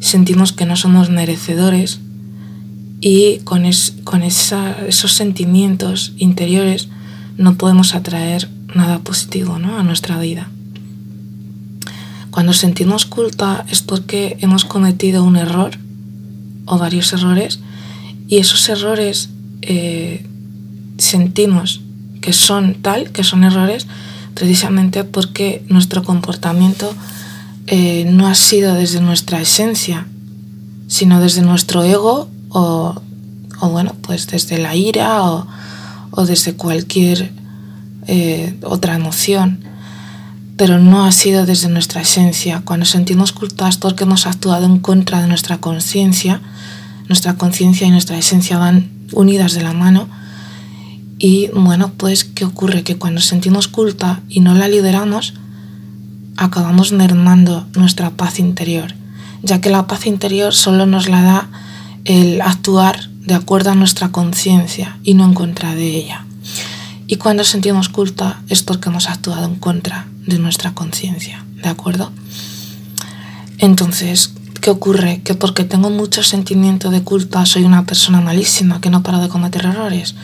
[0.00, 2.00] sentimos que no somos merecedores
[3.00, 3.62] y con,
[4.04, 6.88] con esos sentimientos interiores
[7.38, 10.48] no podemos atraer nada positivo a nuestra vida.
[12.30, 15.72] Cuando sentimos culpa es porque hemos cometido un error
[16.66, 17.60] o varios errores
[18.28, 19.30] y esos errores
[19.62, 20.26] eh,
[20.98, 21.80] sentimos
[22.20, 23.86] que son tal, que son errores,
[24.34, 26.94] precisamente porque nuestro comportamiento
[27.66, 30.06] eh, no ha sido desde nuestra esencia,
[30.88, 33.00] sino desde nuestro ego o,
[33.60, 35.46] bueno, pues desde la ira o,
[36.26, 37.32] desde cualquier
[38.06, 39.60] eh, otra emoción,
[40.56, 42.62] pero no ha sido desde nuestra esencia.
[42.64, 46.40] Cuando sentimos culpa es porque hemos actuado en contra de nuestra conciencia,
[47.08, 50.08] nuestra conciencia y nuestra esencia van unidas de la mano.
[51.18, 52.82] Y bueno, pues, ¿qué ocurre?
[52.82, 55.34] Que cuando sentimos culpa y no la lideramos,
[56.36, 58.94] acabamos mermando nuestra paz interior,
[59.42, 61.50] ya que la paz interior solo nos la da
[62.04, 66.26] el actuar de acuerdo a nuestra conciencia y no en contra de ella.
[67.06, 72.10] Y cuando sentimos culpa es porque hemos actuado en contra de nuestra conciencia, ¿de acuerdo?
[73.58, 75.22] Entonces, ¿Qué ocurre?
[75.24, 79.28] ¿Que porque tengo mucho sentimiento de culpa soy una persona malísima que no para de
[79.28, 80.14] cometer errores?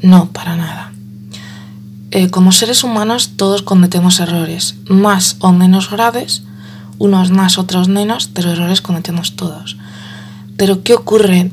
[0.00, 0.92] No, para nada.
[2.12, 6.44] Eh, como seres humanos todos cometemos errores, más o menos graves,
[6.98, 9.76] unos más, otros menos, pero errores cometemos todos.
[10.56, 11.50] Pero ¿qué ocurre?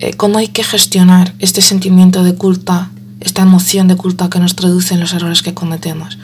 [0.00, 2.90] Eh, ¿Cómo hay que gestionar este sentimiento de culpa,
[3.20, 6.18] esta emoción de culpa que nos producen los errores que cometemos?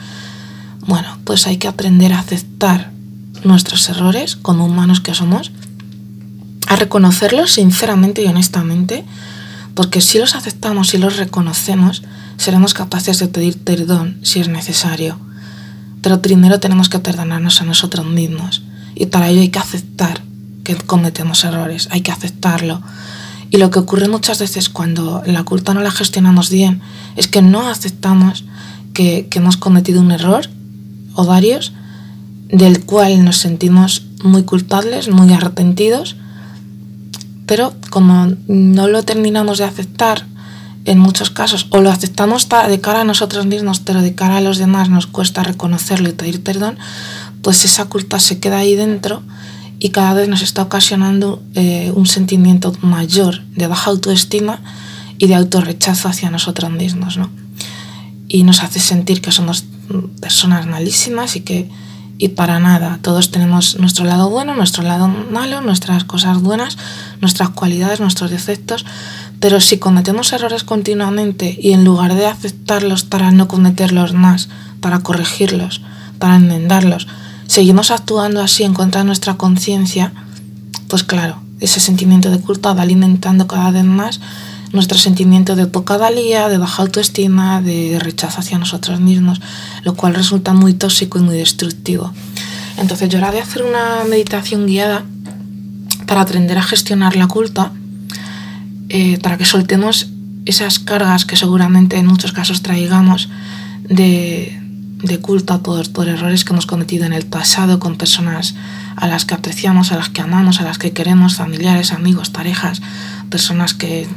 [0.85, 2.92] Bueno, pues hay que aprender a aceptar
[3.45, 5.51] nuestros errores como humanos que somos,
[6.67, 9.05] a reconocerlos sinceramente y honestamente,
[9.75, 12.03] porque si los aceptamos y los reconocemos,
[12.37, 15.17] seremos capaces de pedir perdón si es necesario.
[16.01, 18.63] Pero primero tenemos que perdonarnos a nosotros mismos
[18.95, 20.21] y para ello hay que aceptar
[20.63, 22.81] que cometemos errores, hay que aceptarlo.
[23.49, 26.81] Y lo que ocurre muchas veces cuando la culpa no la gestionamos bien
[27.15, 28.45] es que no aceptamos
[28.93, 30.49] que, que hemos cometido un error
[31.13, 31.73] o varios
[32.53, 36.15] del cual nos sentimos muy culpables, muy arrepentidos,
[37.47, 40.27] pero como no lo terminamos de aceptar
[40.85, 44.41] en muchos casos, o lo aceptamos de cara a nosotros mismos, pero de cara a
[44.41, 46.77] los demás nos cuesta reconocerlo y pedir perdón,
[47.41, 49.23] pues esa culpa se queda ahí dentro
[49.79, 54.61] y cada vez nos está ocasionando eh, un sentimiento mayor de baja autoestima
[55.17, 57.31] y de autorrechazo hacia nosotros mismos, ¿no?
[58.27, 59.65] Y nos hace sentir que somos
[60.21, 61.69] personas malísimas y que
[62.23, 62.99] y para nada.
[63.01, 66.77] Todos tenemos nuestro lado bueno, nuestro lado malo, nuestras cosas buenas,
[67.19, 68.85] nuestras cualidades, nuestros defectos,
[69.41, 74.47] pero si cometemos errores continuamente y en lugar de aceptarlos para no cometerlos más,
[74.79, 75.81] para corregirlos,
[76.17, 77.07] para enmendarlos,
[77.47, 80.13] seguimos actuando así en contra de nuestra conciencia,
[80.87, 84.21] pues claro, ese sentimiento de culpa va alimentando cada vez más
[84.73, 89.39] nuestro sentimiento de poca valía, de baja autoestima, de rechazo hacia nosotros mismos,
[89.83, 92.11] lo cual resulta muy tóxico y muy destructivo.
[92.77, 95.05] Entonces yo ahora voy a hacer una meditación guiada
[96.07, 97.71] para aprender a gestionar la culpa,
[98.89, 100.09] eh, para que soltemos
[100.45, 103.29] esas cargas que seguramente en muchos casos traigamos
[103.83, 104.59] de,
[105.21, 108.55] culpa por, errores que hemos cometido en el pasado con personas
[108.95, 112.81] a las que apreciamos, a las que amamos, a las que queremos, familiares, amigos, parejas,
[113.29, 114.07] personas que,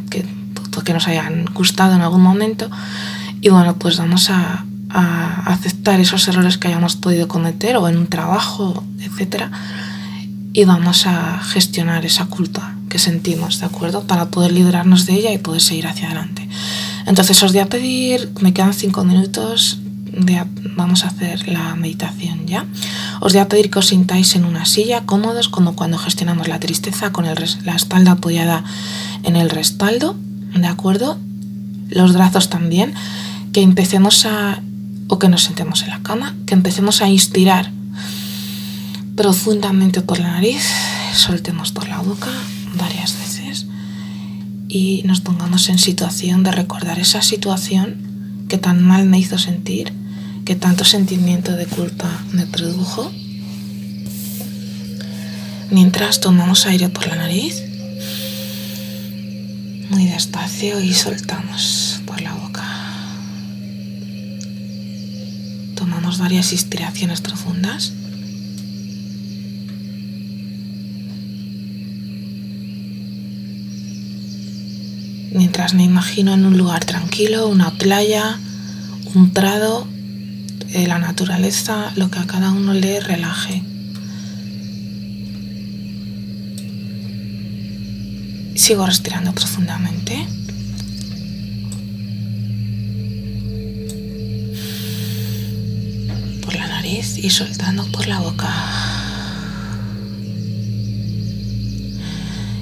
[0.83, 2.71] que nos hayan gustado en algún momento.
[3.41, 7.97] Y bueno, pues vamos a, a aceptar esos errores que hayamos podido cometer o en
[7.97, 9.51] un trabajo, etcétera,
[10.53, 14.07] y vamos a gestionar esa culpa que sentimos, ¿de acuerdo?
[14.07, 16.49] Para poder librarnos de ella y poder seguir hacia adelante.
[17.07, 19.79] Entonces os voy a pedir, me quedan cinco minutos,
[20.77, 22.65] vamos a hacer la meditación ya.
[23.21, 26.59] Os voy a pedir que os sintáis en una silla cómodos como cuando gestionamos la
[26.59, 28.65] tristeza con el, la espalda apoyada
[29.25, 30.17] en el respaldo,
[30.63, 31.19] ¿de acuerdo?
[31.89, 32.95] Los brazos también,
[33.53, 34.61] que empecemos a,
[35.09, 37.71] o que nos sentemos en la cama, que empecemos a inspirar
[39.17, 40.63] profundamente por la nariz,
[41.15, 42.31] soltemos por la boca
[42.77, 43.67] varias veces
[44.69, 49.93] y nos pongamos en situación de recordar esa situación que tan mal me hizo sentir,
[50.45, 53.11] que tanto sentimiento de culpa me produjo.
[55.71, 57.63] Mientras tomamos aire por la nariz,
[59.91, 62.65] muy despacio y soltamos por la boca.
[65.75, 67.93] Tomamos varias inspiraciones profundas.
[75.37, 78.39] mientras me imagino en un lugar tranquilo, una playa,
[79.15, 79.87] un prado,
[80.71, 83.63] eh, la naturaleza, lo que a cada uno le relaje.
[88.57, 90.27] Sigo respirando profundamente.
[96.43, 98.49] Por la nariz y soltando por la boca.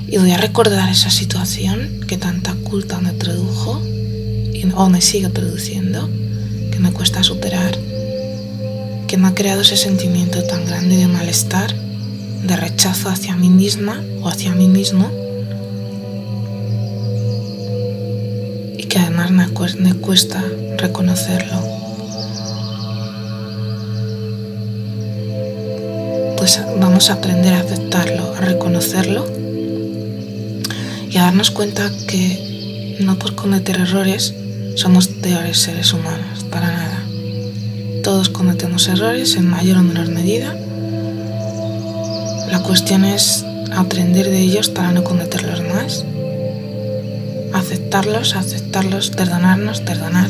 [0.09, 3.83] Y voy a recordar esa situación que tanta culpa me produjo
[4.77, 6.09] o me sigue produciendo,
[6.73, 7.79] que me cuesta superar,
[9.07, 14.03] que me ha creado ese sentimiento tan grande de malestar, de rechazo hacia mí misma
[14.21, 15.11] o hacia mí mismo,
[19.31, 19.47] me,
[19.79, 20.43] me cuesta
[20.79, 21.61] reconocerlo.
[26.37, 29.27] Pues vamos a aprender a aceptarlo, a reconocerlo
[31.11, 34.35] y a darnos cuenta que no por cometer errores
[34.75, 37.03] somos peores seres humanos, para nada.
[38.03, 40.55] Todos cometemos errores en mayor o menor medida.
[42.51, 46.05] La cuestión es aprender de ellos para no cometerlos más.
[47.95, 50.29] Aceptarlos, aceptarlos, perdonarnos, perdonar.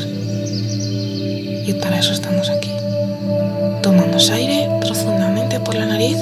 [1.65, 2.69] Y para eso estamos aquí.
[3.81, 6.15] Tomamos aire profundamente por la nariz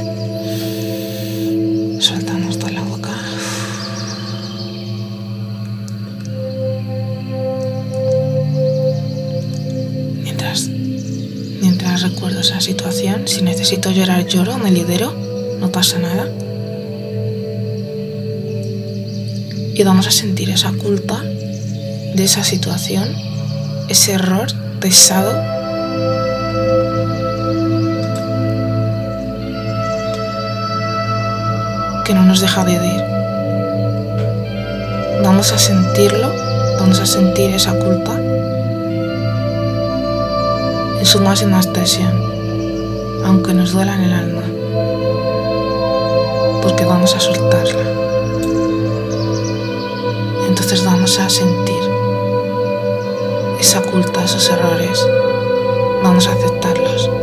[12.03, 13.27] recuerdo esa situación.
[13.27, 15.13] Si necesito llorar, lloro, me libero,
[15.59, 16.29] no pasa nada.
[19.75, 21.23] Y vamos a sentir esa culpa
[22.14, 23.16] de esa situación,
[23.89, 24.47] ese error
[24.80, 25.34] pesado.
[32.05, 33.01] que no nos deja vivir.
[35.24, 36.34] Vamos a sentirlo,
[36.78, 38.20] vamos a sentir esa culpa
[40.99, 42.11] en su máxima expresión,
[43.26, 44.41] aunque nos duela en el alma,
[46.61, 47.84] porque vamos a soltarla.
[50.49, 51.92] Entonces vamos a sentir
[53.64, 55.07] esa culpa, esos errores,
[56.03, 57.22] vamos a aceptarlos.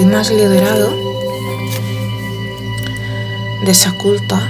[0.00, 0.88] Estoy más liberado
[3.66, 4.40] de esa culpa,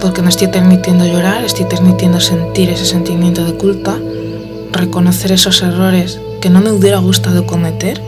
[0.00, 3.96] porque me estoy permitiendo llorar, estoy permitiendo sentir ese sentimiento de culpa,
[4.72, 8.02] reconocer esos errores que no me hubiera gustado cometer,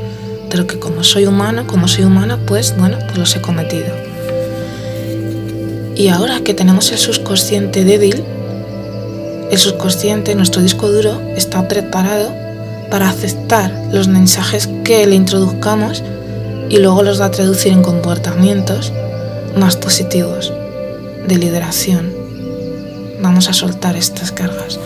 [0.51, 3.95] pero que como soy humano, como soy humana, pues bueno, pues los he cometido.
[5.95, 8.25] Y ahora que tenemos el subconsciente débil,
[9.53, 12.42] el subconsciente, nuestro disco duro, está preparado
[12.93, 16.03] para aceptar los mensajes que le introduzcamos
[16.69, 18.93] y luego los va a traducir en comportamientos
[19.57, 20.53] más positivos,
[21.27, 22.13] de liberación.
[23.23, 24.79] Vamos a soltar estas cargas.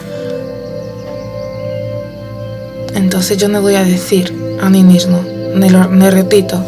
[2.95, 5.25] Entonces yo me voy a decir a mí mismo,
[5.57, 6.63] me, lo, repito,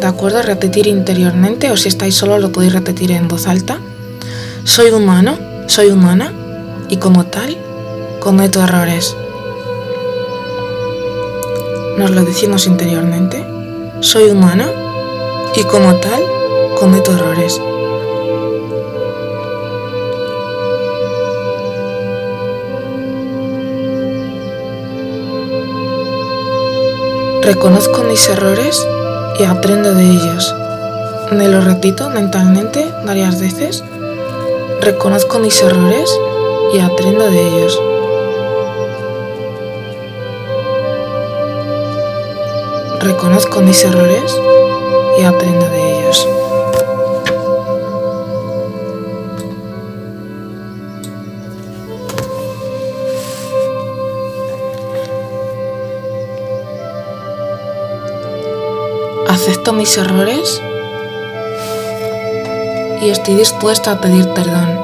[0.00, 0.42] ¿de acuerdo?
[0.42, 3.78] Repetir interiormente o si estáis solo lo podéis repetir en voz alta.
[4.64, 5.38] Soy humano,
[5.68, 6.32] soy humana
[6.88, 7.56] y como tal
[8.18, 9.14] cometo errores.
[11.98, 13.44] Nos lo decimos interiormente.
[13.98, 14.70] Soy humana
[15.56, 16.22] y como tal
[16.78, 17.60] cometo errores.
[27.42, 28.86] Reconozco mis errores
[29.40, 30.54] y aprendo de ellos.
[31.32, 33.82] Me lo repito mentalmente varias veces.
[34.80, 36.16] Reconozco mis errores
[36.72, 37.87] y aprendo de ellos.
[43.00, 44.36] Reconozco mis errores
[45.18, 46.28] y aprendo de ellos.
[59.28, 60.60] Acepto mis errores
[63.00, 64.80] y estoy dispuesta a pedir perdón.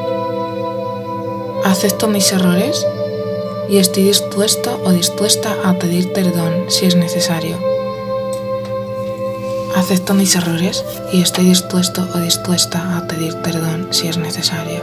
[1.65, 2.87] Acepto mis errores
[3.69, 7.74] y estoy dispuesto o dispuesta a pedir perdón si es necesario.
[9.85, 10.83] Acepto mis errores
[11.13, 14.83] y estoy dispuesto o dispuesta a pedir perdón si es necesario.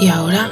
[0.00, 0.50] Y ahora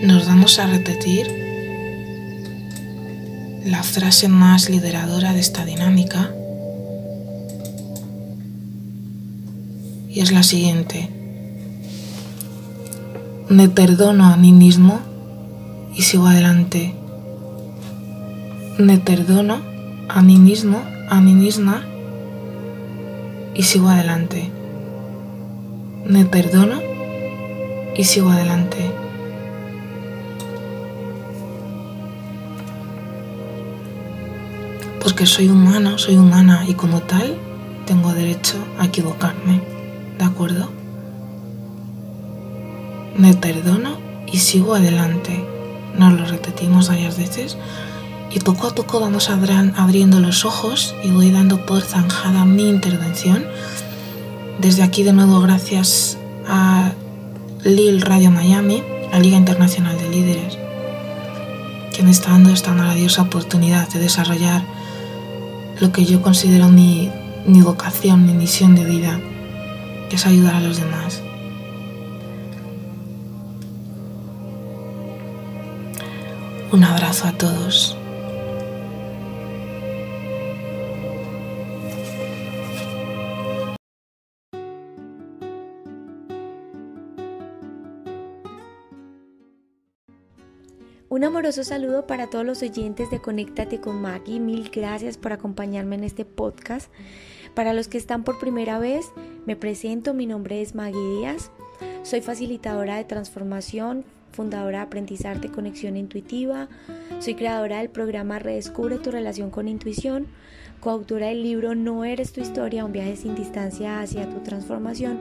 [0.00, 1.26] nos vamos a repetir
[3.66, 6.30] la frase más lideradora de esta dinámica
[10.08, 11.21] y es la siguiente.
[13.52, 15.00] Me perdono a mí mismo
[15.94, 16.94] y sigo adelante.
[18.78, 19.58] Me perdono
[20.08, 21.82] a mí mismo, a mí misma
[23.54, 24.50] y sigo adelante.
[26.06, 26.80] Me perdono
[27.94, 28.90] y sigo adelante.
[34.98, 37.36] Porque soy humano, soy humana y como tal
[37.84, 39.60] tengo derecho a equivocarme.
[40.18, 40.81] ¿De acuerdo?
[43.16, 45.44] Me perdono y sigo adelante.
[45.98, 47.56] Nos lo repetimos varias veces
[48.34, 53.44] y poco a poco vamos abriendo los ojos y voy dando por zanjada mi intervención.
[54.58, 56.16] Desde aquí de nuevo gracias
[56.48, 56.92] a
[57.64, 60.58] Lil Radio Miami, la Liga Internacional de Líderes,
[61.94, 64.62] que me está dando esta maravillosa oportunidad de desarrollar
[65.78, 67.10] lo que yo considero mi,
[67.44, 69.20] mi vocación, mi misión de vida,
[70.08, 71.22] que es ayudar a los demás.
[76.72, 77.98] Un abrazo a todos.
[91.10, 94.40] Un amoroso saludo para todos los oyentes de Conéctate con Maggie.
[94.40, 96.90] Mil gracias por acompañarme en este podcast.
[97.54, 99.04] Para los que están por primera vez,
[99.44, 100.14] me presento.
[100.14, 101.50] Mi nombre es Maggie Díaz.
[102.02, 106.68] Soy facilitadora de transformación, fundadora de Aprendizarte Conexión Intuitiva.
[107.20, 110.26] Soy creadora del programa Redescubre tu relación con intuición,
[110.80, 115.20] coautora del libro No eres tu historia, un viaje sin distancia hacia tu transformación,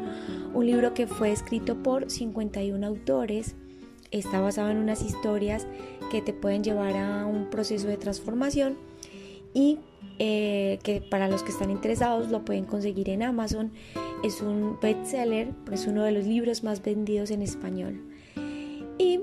[0.54, 3.56] un libro que fue escrito por 51 autores
[4.12, 5.66] está basado en unas historias
[6.12, 8.78] que te pueden llevar a un proceso de transformación
[9.54, 9.80] y
[10.20, 13.72] eh, que para los que están interesados lo pueden conseguir en Amazon.
[14.24, 18.11] Es un bestseller, es uno de los libros más vendidos en español.
[19.02, 19.20] Y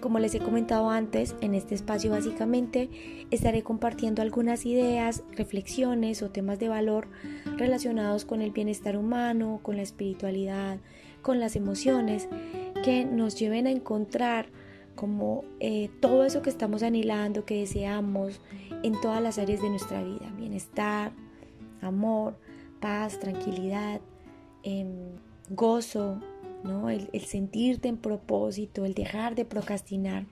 [0.00, 2.88] como les he comentado antes, en este espacio básicamente
[3.30, 7.08] estaré compartiendo algunas ideas, reflexiones o temas de valor
[7.58, 10.78] relacionados con el bienestar humano, con la espiritualidad,
[11.20, 12.26] con las emociones
[12.82, 14.46] que nos lleven a encontrar
[14.94, 18.40] como eh, todo eso que estamos anhelando, que deseamos
[18.82, 20.32] en todas las áreas de nuestra vida.
[20.38, 21.12] Bienestar,
[21.82, 22.38] amor,
[22.80, 24.00] paz, tranquilidad,
[24.62, 25.10] em,
[25.50, 26.18] gozo,
[26.64, 30.26] el, el sentirte en propósito, el dejar de procrastinar.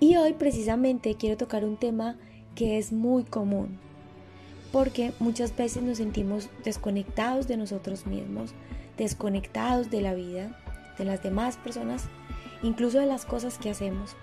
[0.00, 2.18] Y hoy precisamente quiero tocar un tema
[2.54, 3.78] que es muy común,
[4.72, 8.54] porque muchas veces nos sentimos desconectados de nosotros mismos,
[8.96, 10.58] desconectados de la vida,
[10.98, 12.04] de las demás personas,
[12.62, 14.16] incluso de las cosas que hacemos,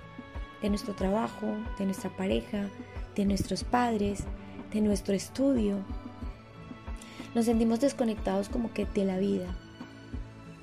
[0.62, 1.48] de nuestro trabajo,
[1.78, 2.70] de nuestra pareja,
[3.16, 4.24] de nuestros padres,
[4.74, 5.78] de nuestro estudio.
[7.36, 9.48] Nos sentimos desconectados como que de la vida.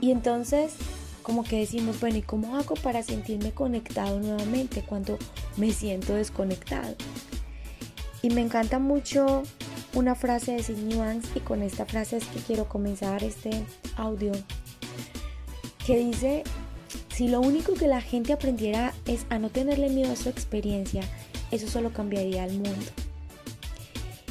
[0.01, 0.75] Y entonces
[1.23, 5.19] como que decimos, bueno, ¿y cómo hago para sentirme conectado nuevamente cuando
[5.57, 6.95] me siento desconectado?
[8.23, 9.43] Y me encanta mucho
[9.95, 13.51] una frase de Sidney Banks y con esta frase es que quiero comenzar este
[13.97, 14.31] audio
[15.85, 16.45] que dice,
[17.13, 21.03] si lo único que la gente aprendiera es a no tenerle miedo a su experiencia,
[21.51, 22.87] eso solo cambiaría el mundo.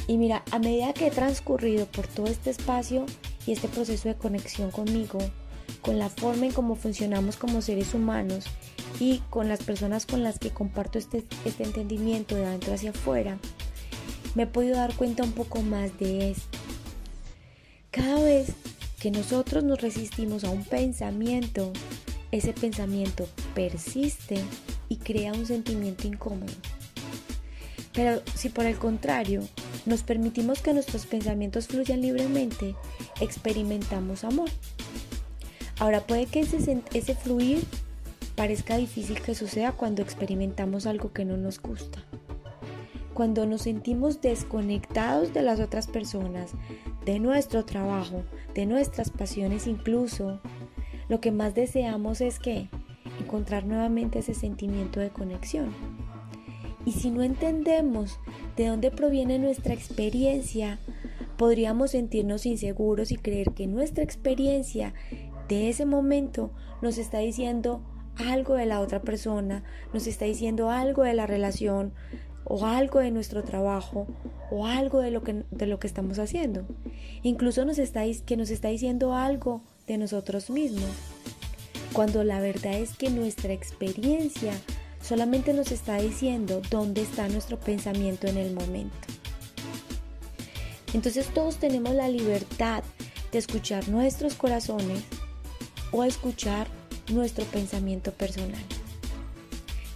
[0.06, 3.04] Y mira, a medida que he transcurrido por todo este espacio
[3.46, 5.18] y este proceso de conexión conmigo,
[5.86, 8.46] con la forma en cómo funcionamos como seres humanos
[8.98, 13.38] y con las personas con las que comparto este, este entendimiento de adentro hacia afuera,
[14.34, 16.58] me he podido dar cuenta un poco más de esto.
[17.92, 18.48] Cada vez
[18.98, 21.72] que nosotros nos resistimos a un pensamiento,
[22.32, 24.42] ese pensamiento persiste
[24.88, 26.52] y crea un sentimiento incómodo.
[27.92, 29.42] Pero si por el contrario
[29.86, 32.74] nos permitimos que nuestros pensamientos fluyan libremente,
[33.20, 34.50] experimentamos amor.
[35.78, 37.64] Ahora puede que ese, ese fluir
[38.34, 41.98] parezca difícil que suceda cuando experimentamos algo que no nos gusta.
[43.14, 46.52] Cuando nos sentimos desconectados de las otras personas,
[47.04, 48.24] de nuestro trabajo,
[48.54, 50.40] de nuestras pasiones incluso,
[51.08, 52.68] lo que más deseamos es que
[53.20, 55.72] encontrar nuevamente ese sentimiento de conexión.
[56.84, 58.18] Y si no entendemos
[58.56, 60.78] de dónde proviene nuestra experiencia,
[61.36, 64.94] podríamos sentirnos inseguros y creer que nuestra experiencia
[65.48, 66.50] de ese momento
[66.82, 67.82] nos está diciendo
[68.16, 71.92] algo de la otra persona, nos está diciendo algo de la relación
[72.44, 74.06] o algo de nuestro trabajo
[74.50, 76.64] o algo de lo que, de lo que estamos haciendo.
[77.22, 80.90] Incluso nos está, que nos está diciendo algo de nosotros mismos.
[81.92, 84.52] Cuando la verdad es que nuestra experiencia
[85.00, 88.96] solamente nos está diciendo dónde está nuestro pensamiento en el momento.
[90.94, 92.82] Entonces todos tenemos la libertad
[93.32, 95.04] de escuchar nuestros corazones
[95.92, 96.68] o escuchar
[97.10, 98.62] nuestro pensamiento personal.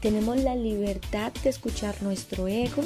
[0.00, 2.82] Tenemos la libertad de escuchar nuestro ego,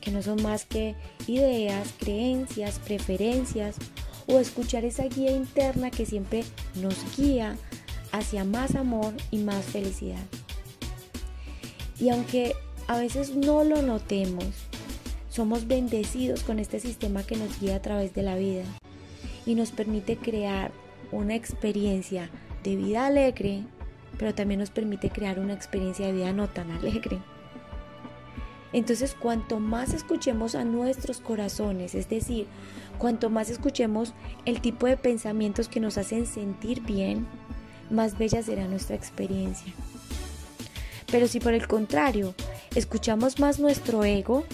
[0.00, 3.76] que no son más que ideas, creencias, preferencias,
[4.26, 7.56] o escuchar esa guía interna que siempre nos guía
[8.12, 10.24] hacia más amor y más felicidad.
[11.98, 12.54] Y aunque
[12.88, 14.46] a veces no lo notemos,
[15.28, 18.64] somos bendecidos con este sistema que nos guía a través de la vida
[19.46, 20.72] y nos permite crear
[21.12, 22.30] una experiencia
[22.64, 23.62] de vida alegre,
[24.18, 27.18] pero también nos permite crear una experiencia de vida no tan alegre.
[28.72, 32.46] Entonces, cuanto más escuchemos a nuestros corazones, es decir,
[32.98, 34.14] cuanto más escuchemos
[34.46, 37.26] el tipo de pensamientos que nos hacen sentir bien,
[37.90, 39.72] más bella será nuestra experiencia.
[41.10, 42.34] Pero si por el contrario,
[42.74, 44.44] escuchamos más nuestro ego,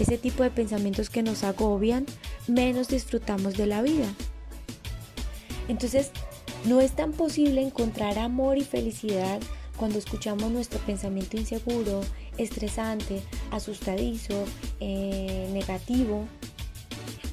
[0.00, 2.06] ese tipo de pensamientos que nos agobian,
[2.46, 4.06] menos disfrutamos de la vida.
[5.68, 6.10] Entonces,
[6.64, 9.40] no es tan posible encontrar amor y felicidad
[9.76, 12.00] cuando escuchamos nuestro pensamiento inseguro,
[12.36, 14.44] estresante, asustadizo,
[14.80, 16.26] eh, negativo,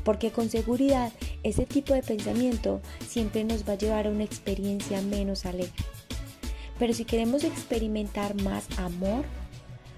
[0.04, 1.12] porque con seguridad
[1.44, 5.74] ese tipo de pensamiento siempre nos va a llevar a una experiencia menos alegre.
[6.78, 9.26] Pero si queremos experimentar más amor,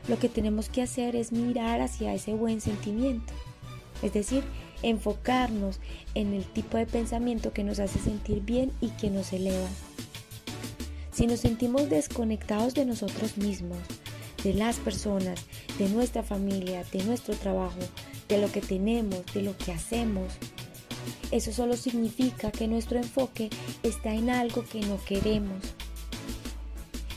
[0.07, 3.33] lo que tenemos que hacer es mirar hacia ese buen sentimiento.
[4.01, 4.43] Es decir,
[4.83, 5.79] enfocarnos
[6.15, 9.67] en el tipo de pensamiento que nos hace sentir bien y que nos eleva.
[11.11, 13.79] Si nos sentimos desconectados de nosotros mismos,
[14.43, 15.45] de las personas,
[15.79, 17.79] de nuestra familia, de nuestro trabajo,
[18.27, 20.33] de lo que tenemos, de lo que hacemos,
[21.31, 23.49] eso solo significa que nuestro enfoque
[23.83, 25.57] está en algo que no queremos.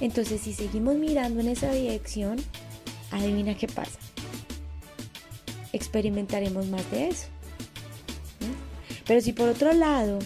[0.01, 2.39] Entonces si seguimos mirando en esa dirección,
[3.11, 3.99] adivina qué pasa.
[5.73, 7.27] Experimentaremos más de eso.
[9.11, 10.21] Pero si por otro lado,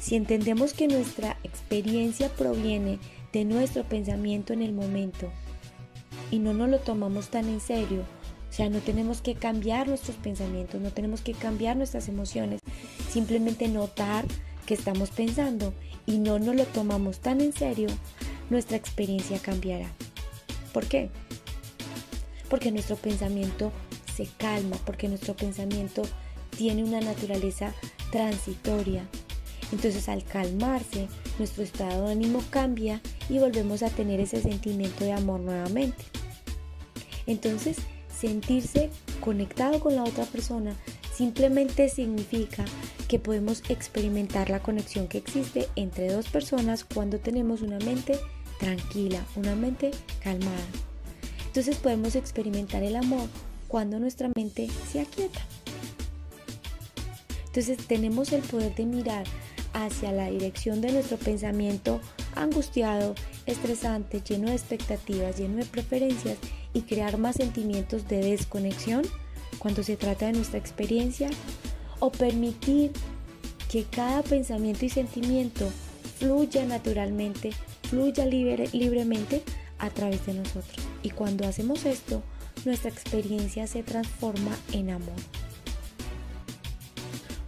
[0.00, 2.98] si entendemos que nuestra experiencia proviene
[3.34, 5.30] de nuestro pensamiento en el momento
[6.30, 8.06] y no nos lo tomamos tan en serio,
[8.48, 12.62] o sea, no tenemos que cambiar nuestros pensamientos, no tenemos que cambiar nuestras emociones,
[13.10, 14.24] simplemente notar
[14.64, 15.74] que estamos pensando
[16.06, 17.88] y no nos lo tomamos tan en serio,
[18.48, 19.92] nuestra experiencia cambiará.
[20.72, 21.10] ¿Por qué?
[22.48, 23.72] Porque nuestro pensamiento
[24.16, 26.00] se calma, porque nuestro pensamiento
[26.56, 27.72] tiene una naturaleza
[28.10, 29.06] transitoria.
[29.72, 35.12] Entonces al calmarse, nuestro estado de ánimo cambia y volvemos a tener ese sentimiento de
[35.12, 36.04] amor nuevamente.
[37.26, 37.76] Entonces,
[38.12, 38.90] sentirse
[39.20, 40.74] conectado con la otra persona
[41.20, 42.64] Simplemente significa
[43.06, 48.18] que podemos experimentar la conexión que existe entre dos personas cuando tenemos una mente
[48.58, 49.90] tranquila, una mente
[50.22, 50.56] calmada.
[51.44, 53.28] Entonces podemos experimentar el amor
[53.68, 55.40] cuando nuestra mente se aquieta.
[57.52, 59.24] Entonces tenemos el poder de mirar
[59.72, 62.00] hacia la dirección de nuestro pensamiento
[62.36, 66.38] angustiado, estresante, lleno de expectativas, lleno de preferencias
[66.72, 69.02] y crear más sentimientos de desconexión
[69.58, 71.28] cuando se trata de nuestra experiencia
[71.98, 72.92] o permitir
[73.68, 75.68] que cada pensamiento y sentimiento
[76.20, 77.50] fluya naturalmente,
[77.88, 79.42] fluya libremente
[79.78, 80.76] a través de nosotros.
[81.02, 82.22] Y cuando hacemos esto,
[82.64, 85.16] nuestra experiencia se transforma en amor.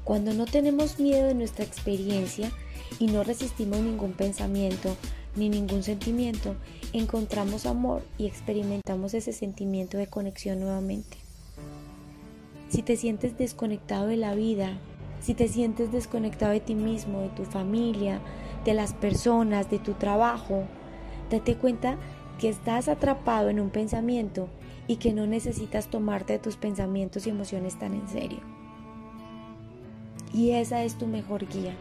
[0.04, 2.50] Cuando no tenemos miedo de nuestra experiencia
[2.98, 4.96] y no resistimos ningún pensamiento
[5.36, 6.56] ni ningún sentimiento,
[6.92, 11.18] encontramos amor y experimentamos ese sentimiento de conexión nuevamente.
[12.68, 14.78] Si te sientes desconectado de la vida,
[15.20, 18.20] si te sientes desconectado de ti mismo, de tu familia,
[18.64, 20.64] de las personas, de tu trabajo,
[21.30, 21.96] date cuenta
[22.40, 24.48] que estás atrapado en un pensamiento
[24.88, 28.51] y que no necesitas tomarte tus pensamientos y emociones tan en serio.
[30.32, 31.74] Y esa es tu mejor guía.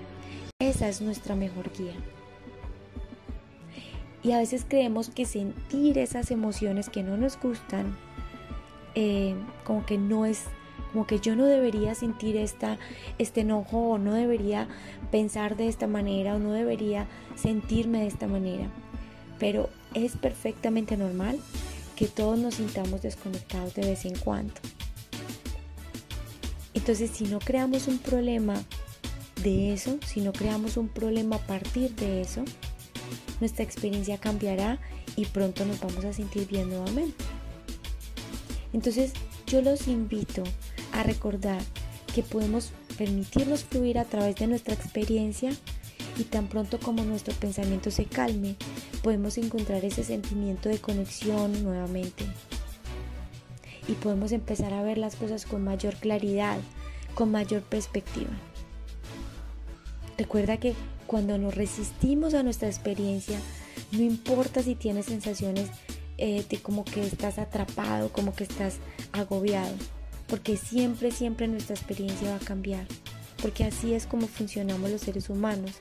[0.59, 1.95] Esa es nuestra mejor guía.
[4.23, 7.97] Y a veces creemos que sentir esas emociones que no nos gustan,
[8.93, 10.43] eh, como que no es,
[10.91, 12.77] como que yo no debería sentir esta,
[13.17, 14.67] este enojo o no debería
[15.09, 18.69] pensar de esta manera o no debería sentirme de esta manera.
[19.39, 21.39] Pero es perfectamente normal
[21.95, 24.53] que todos nos sintamos desconectados de vez en cuando.
[26.91, 28.53] Entonces, si no creamos un problema
[29.41, 32.43] de eso, si no creamos un problema a partir de eso,
[33.39, 34.77] nuestra experiencia cambiará
[35.15, 37.23] y pronto nos vamos a sentir bien nuevamente.
[38.73, 39.13] Entonces,
[39.47, 40.43] yo los invito
[40.91, 41.61] a recordar
[42.13, 45.53] que podemos permitirnos fluir a través de nuestra experiencia
[46.17, 48.57] y tan pronto como nuestro pensamiento se calme,
[49.01, 52.25] podemos encontrar ese sentimiento de conexión nuevamente
[53.87, 56.59] y podemos empezar a ver las cosas con mayor claridad,
[57.15, 58.31] con mayor perspectiva.
[60.17, 60.75] Recuerda que
[61.07, 63.39] cuando nos resistimos a nuestra experiencia,
[63.91, 65.69] no importa si tienes sensaciones
[66.17, 68.77] eh, de como que estás atrapado, como que estás
[69.11, 69.73] agobiado,
[70.27, 72.85] porque siempre, siempre nuestra experiencia va a cambiar,
[73.41, 75.71] porque así es como funcionamos los seres humanos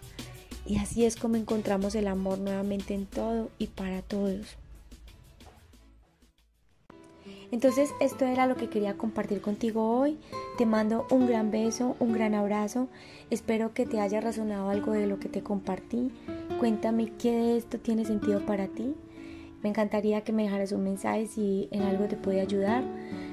[0.67, 4.47] y así es como encontramos el amor nuevamente en todo y para todos.
[7.53, 10.19] Entonces esto era lo que quería compartir contigo hoy.
[10.57, 12.89] Te mando un gran beso, un gran abrazo.
[13.31, 16.13] Espero que te haya razonado algo de lo que te compartí.
[16.59, 18.95] Cuéntame qué de esto tiene sentido para ti.
[19.63, 22.83] Me encantaría que me dejaras un mensaje si en algo te puede ayudar.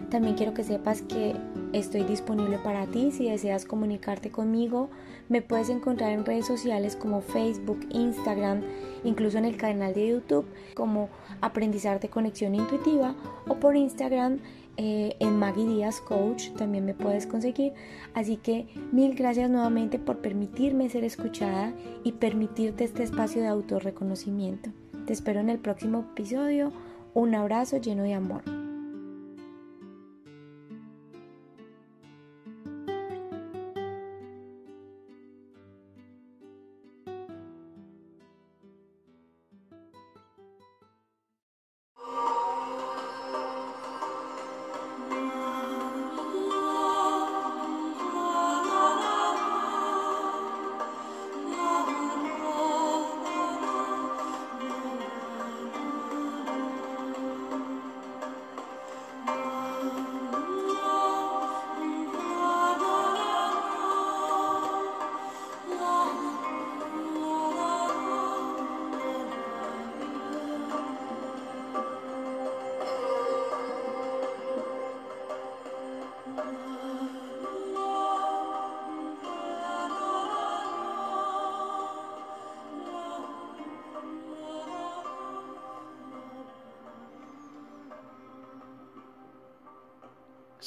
[0.09, 1.36] También quiero que sepas que
[1.74, 4.89] estoy disponible para ti si deseas comunicarte conmigo.
[5.30, 8.61] Me puedes encontrar en redes sociales como Facebook, Instagram,
[9.03, 10.45] incluso en el canal de YouTube
[10.76, 11.09] como
[11.41, 13.15] Aprendizar de Conexión Intuitiva
[13.47, 14.39] o por Instagram
[14.77, 17.73] eh, en Maggie Díaz Coach también me puedes conseguir.
[18.13, 21.73] Así que mil gracias nuevamente por permitirme ser escuchada
[22.03, 24.69] y permitirte este espacio de autorreconocimiento.
[25.05, 26.71] Te espero en el próximo episodio.
[27.13, 28.66] Un abrazo lleno de amor.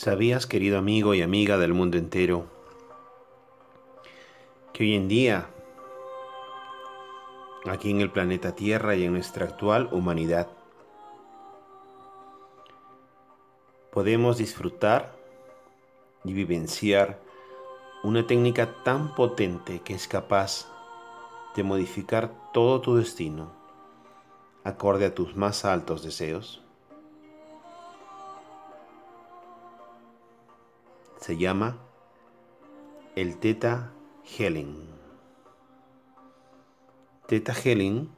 [0.02, 2.46] ¿Sabías, querido amigo y amiga del mundo entero,
[4.72, 5.50] que hoy en día,
[7.66, 10.48] aquí en el planeta Tierra y en nuestra actual humanidad,
[13.92, 15.14] podemos disfrutar
[16.24, 17.20] y vivenciar
[18.02, 20.66] una técnica tan potente que es capaz
[21.54, 23.52] de modificar todo tu destino
[24.64, 26.62] acorde a tus más altos deseos?
[31.30, 31.78] Se llama
[33.14, 33.92] el Teta
[34.24, 34.74] Healing.
[37.28, 38.10] Teta Healing,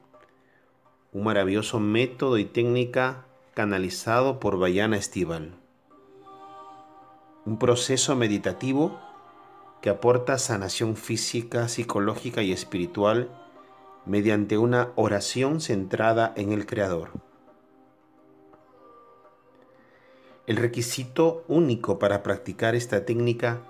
[1.13, 5.53] un maravilloso método y técnica canalizado por Bayana Estival.
[7.45, 8.99] Un proceso meditativo
[9.83, 13.29] que aporta sanación física, psicológica y espiritual
[14.07, 17.11] mediante una oración centrada en el Creador.
[20.53, 23.63] El requisito único para practicar esta técnica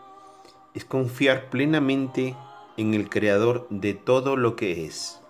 [0.75, 2.35] es confiar plenamente
[2.77, 5.21] en el Creador de todo lo que es.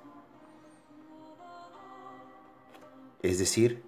[3.20, 3.82] Es decir,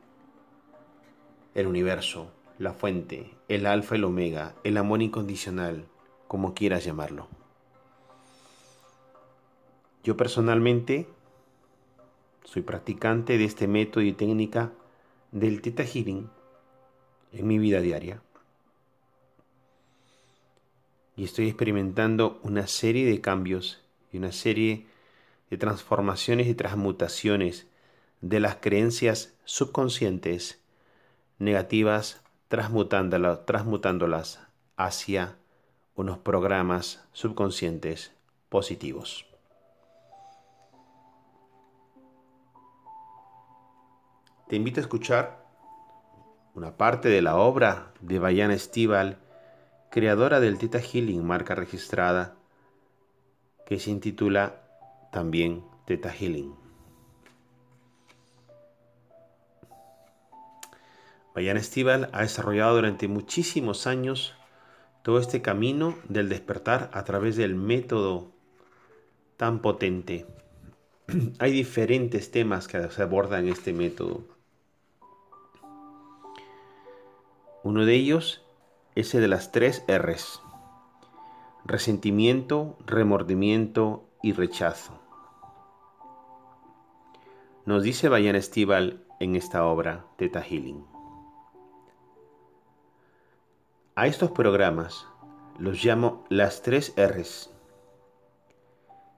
[1.55, 5.87] el universo, la fuente, el alfa, el omega, el amor incondicional,
[6.29, 7.29] como quieras llamarlo.
[10.03, 11.09] Yo personalmente
[12.45, 14.71] soy practicante de este método y técnica
[15.33, 16.29] del Theta Healing
[17.35, 18.23] en mi vida diaria.
[21.17, 23.83] Y estoy experimentando una serie de cambios
[24.13, 24.87] y una serie
[25.51, 27.67] de transformaciones y transmutaciones
[28.21, 30.61] de las creencias subconscientes
[31.39, 34.41] negativas, transmutándolas
[34.77, 35.37] hacia
[35.95, 38.13] unos programas subconscientes
[38.49, 39.27] positivos.
[44.49, 45.44] Te invito a escuchar
[46.55, 49.19] una parte de la obra de Bayana Estival,
[49.91, 52.37] creadora del Tita Healing, marca registrada,
[53.67, 54.63] que se intitula
[55.11, 56.55] también Teta Healing.
[61.35, 64.35] Bayana Estival ha desarrollado durante muchísimos años
[65.03, 68.31] todo este camino del despertar a través del método
[69.37, 70.27] tan potente.
[71.41, 74.34] Hay diferentes temas que se abordan en este método.
[77.65, 78.43] Uno de ellos
[78.95, 80.43] es el de las tres R's.
[81.65, 84.93] Resentimiento, remordimiento y rechazo.
[87.65, 90.85] Nos dice Bayan Estival en esta obra, Teta Healing.
[93.95, 95.07] A estos programas
[95.59, 97.51] los llamo las tres R's.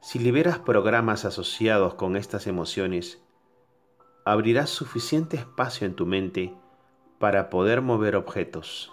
[0.01, 3.21] Si liberas programas asociados con estas emociones,
[4.25, 6.55] abrirás suficiente espacio en tu mente
[7.19, 8.93] para poder mover objetos.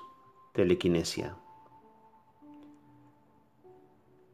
[0.53, 1.35] Telequinesia.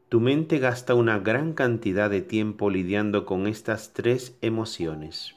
[0.10, 5.36] Tu mente gasta una gran cantidad de tiempo lidiando con estas tres emociones.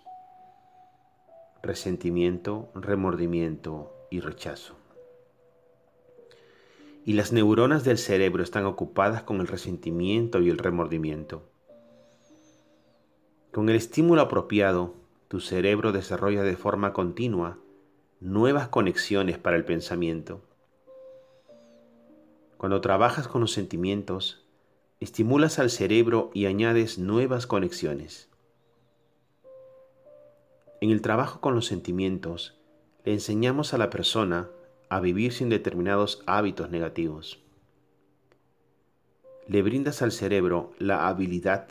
[1.62, 4.76] Resentimiento, remordimiento y rechazo.
[7.04, 11.48] Y las neuronas del cerebro están ocupadas con el resentimiento y el remordimiento.
[13.50, 14.94] Con el estímulo apropiado,
[15.28, 17.58] tu cerebro desarrolla de forma continua
[18.22, 20.40] nuevas conexiones para el pensamiento.
[22.56, 24.44] Cuando trabajas con los sentimientos,
[25.00, 28.28] estimulas al cerebro y añades nuevas conexiones.
[30.80, 32.56] En el trabajo con los sentimientos,
[33.04, 34.48] le enseñamos a la persona
[34.88, 37.40] a vivir sin determinados hábitos negativos.
[39.48, 41.66] Le brindas al cerebro la habilidad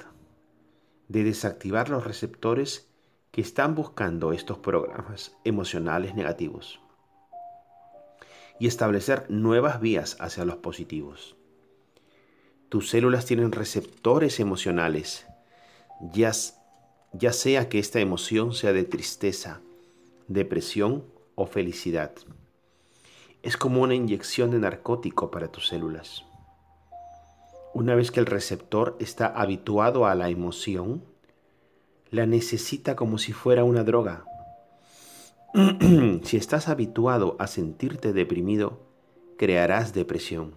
[1.08, 2.91] de desactivar los receptores
[3.32, 6.80] que están buscando estos programas emocionales negativos
[8.60, 11.36] y establecer nuevas vías hacia los positivos.
[12.70, 15.26] Tus células tienen receptores emocionales,
[16.14, 16.32] ya,
[17.34, 19.62] sea que esta emoción sea de tristeza,
[20.28, 21.04] depresión
[21.36, 22.14] o felicidad.
[23.42, 26.24] Es como una inyección de narcótico para tus células.
[27.74, 31.04] Una vez que el receptor está habituado a la emoción,
[32.12, 34.26] la necesita como si fuera una droga.
[36.24, 38.82] si estás habituado a sentirte deprimido,
[39.38, 40.54] crearás depresión.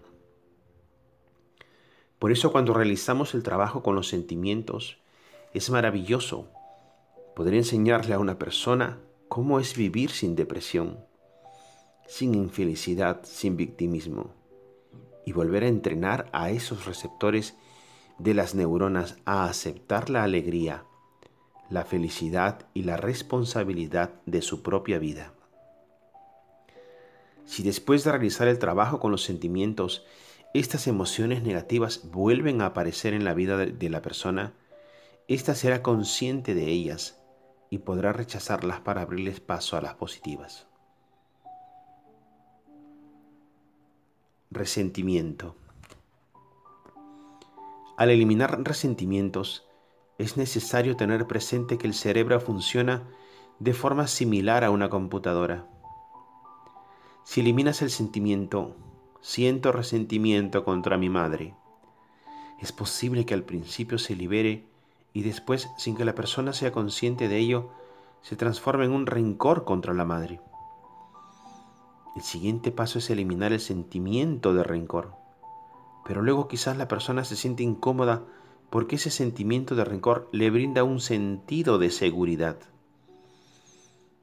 [2.18, 4.98] Por eso cuando realizamos el trabajo con los sentimientos,
[5.52, 6.48] es maravilloso
[7.36, 8.98] poder enseñarle a una persona
[9.28, 10.98] cómo es vivir sin depresión,
[12.06, 14.32] sin infelicidad, sin victimismo,
[15.24, 17.56] y volver a entrenar a esos receptores
[18.18, 20.84] de las neuronas a aceptar la alegría,
[21.74, 25.32] la felicidad y la responsabilidad de su propia vida.
[27.46, 30.06] Si después de realizar el trabajo con los sentimientos,
[30.54, 34.54] estas emociones negativas vuelven a aparecer en la vida de la persona,
[35.26, 37.20] ésta será consciente de ellas
[37.70, 40.68] y podrá rechazarlas para abrirles paso a las positivas.
[44.52, 45.56] Resentimiento.
[47.96, 49.66] Al eliminar resentimientos,
[50.18, 53.02] es necesario tener presente que el cerebro funciona
[53.58, 55.66] de forma similar a una computadora.
[57.24, 58.76] Si eliminas el sentimiento,
[59.20, 61.54] siento resentimiento contra mi madre,
[62.60, 64.64] Es posible que al principio se libere
[65.12, 67.70] y después, sin que la persona sea consciente de ello,
[68.22, 70.40] se transforme en un rencor contra la madre.
[72.16, 75.14] El siguiente paso es eliminar el sentimiento de rencor.
[76.06, 78.22] Pero luego quizás la persona se siente incómoda
[78.70, 82.56] porque ese sentimiento de rencor le brinda un sentido de seguridad.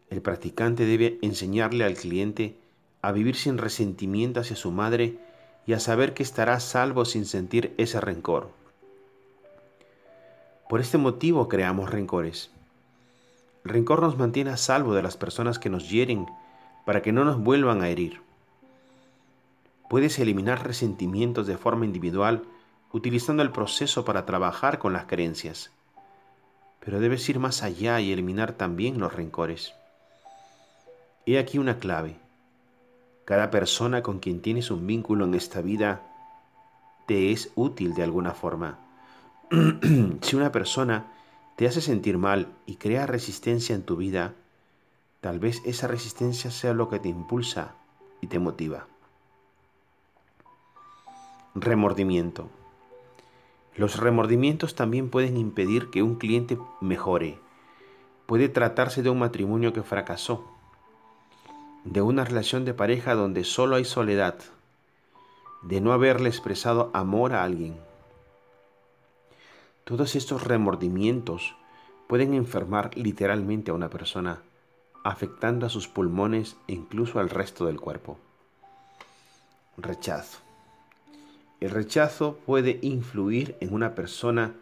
[0.09, 2.57] El practicante debe enseñarle al cliente
[3.01, 5.17] a vivir sin resentimiento hacia su madre
[5.65, 8.51] y a saber que estará salvo sin sentir ese rencor.
[10.69, 12.51] Por este motivo creamos rencores.
[13.63, 16.25] El rencor nos mantiene a salvo de las personas que nos hieren
[16.85, 18.21] para que no nos vuelvan a herir.
[19.89, 22.43] Puedes eliminar resentimientos de forma individual
[22.93, 25.71] utilizando el proceso para trabajar con las creencias,
[26.79, 29.73] pero debes ir más allá y eliminar también los rencores.
[31.25, 32.17] He aquí una clave.
[33.25, 36.01] Cada persona con quien tienes un vínculo en esta vida
[37.07, 38.79] te es útil de alguna forma
[40.21, 41.11] si una persona
[41.57, 44.33] te hace sentir mal y crea resistencia en tu vida,
[45.19, 47.75] tal vez esa resistencia sea lo que te impulsa
[48.21, 48.87] y te motiva.
[51.53, 52.49] Remordimiento.
[53.75, 57.39] Los remordimientos también pueden impedir que un cliente mejore.
[58.25, 60.45] Puede tratarse de un matrimonio que fracasó,
[61.83, 64.35] de una relación de pareja donde solo hay soledad,
[65.61, 67.75] de no haberle expresado amor a alguien
[69.91, 71.55] todos estos remordimientos
[72.07, 74.41] pueden enfermar literalmente a una persona,
[75.03, 78.17] afectando a sus pulmones e incluso al resto del cuerpo.
[79.75, 80.50] Rechazo.
[81.61, 84.53] El rechazo puede influir en una persona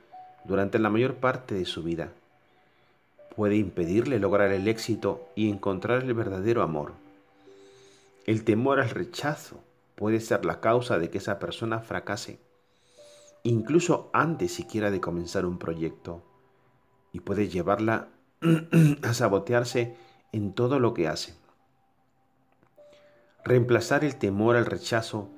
[0.43, 2.09] durante la mayor parte de su vida.
[3.35, 6.91] Puede impedirle lograr el éxito y encontrar el verdadero amor.
[8.27, 9.59] El temor al rechazo
[9.95, 12.37] puede ser la causa de que esa persona fracase
[13.43, 16.21] incluso antes siquiera de comenzar un proyecto,
[17.11, 18.09] y puede llevarla
[19.03, 19.95] a sabotearse
[20.31, 21.33] en todo lo que hace.
[23.43, 25.29] Reemplazar el temor al rechazo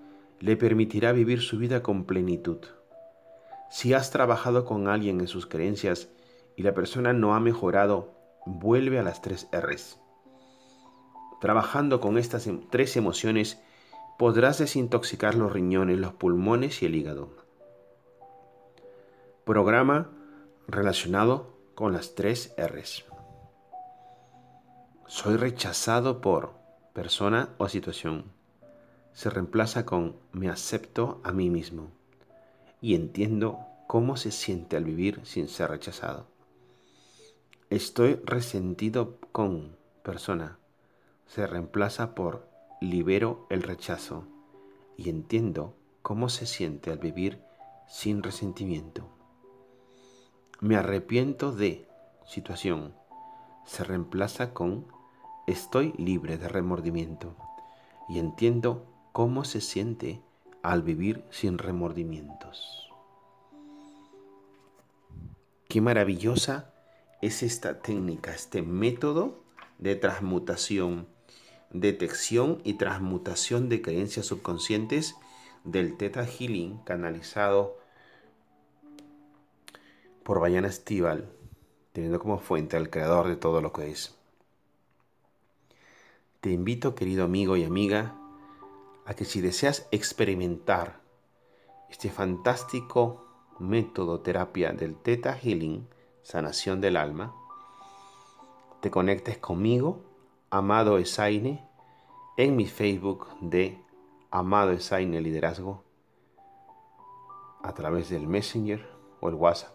[0.42, 2.60] le permitirá vivir su vida con plenitud.
[3.70, 6.10] Si has trabajado con alguien en sus creencias
[6.58, 8.14] y la persona no ha mejorado,
[8.46, 9.98] vuelve a las tres R's.
[11.39, 13.62] Trabajando con estas em, tres emociones,
[14.20, 17.42] podrás desintoxicar los riñones, los pulmones y el hígado
[19.46, 20.10] programa
[20.68, 23.06] relacionado con las tres R's.
[25.08, 26.54] Soy rechazado por
[26.94, 28.32] persona o situación.
[29.14, 31.89] Se reemplaza con me acepto a mí mismo
[32.82, 36.28] y entiendo cómo se siente al vivir sin ser rechazado.
[37.70, 40.57] Estoy resentido con persona.
[41.28, 42.49] Se reemplaza por
[42.82, 44.26] libero el rechazo
[44.97, 47.41] y entiendo cómo se siente al vivir
[47.88, 49.07] sin resentimiento.
[50.59, 51.88] Me arrepiento de
[52.26, 52.93] situación.
[53.66, 54.86] Se reemplaza con
[55.47, 57.36] estoy libre de remordimiento
[58.09, 60.22] y entiendo cómo se siente
[60.64, 62.89] al vivir sin remordimientos.
[65.68, 66.74] Qué maravillosa
[67.22, 69.43] es esta técnica, este método
[69.80, 71.07] de transmutación,
[71.72, 75.16] detección y transmutación de creencias subconscientes
[75.64, 77.78] del Theta Healing canalizado
[80.24, 81.30] por Bayana Estival,
[81.93, 84.16] teniendo como fuente al creador de todo lo que es.
[86.41, 88.16] Te invito, querido amigo y amiga,
[89.12, 91.01] a que si deseas experimentar
[91.89, 93.26] este fantástico
[93.59, 95.86] método terapia del Theta Healing,
[96.24, 97.36] sanación del alma,
[98.80, 99.99] te conectes conmigo,
[100.49, 101.68] Amado Esaine,
[102.38, 103.84] en mi Facebook de
[104.30, 105.84] Amado Esaine Liderazgo,
[107.64, 108.89] a través del Messenger
[109.20, 109.74] o el WhatsApp.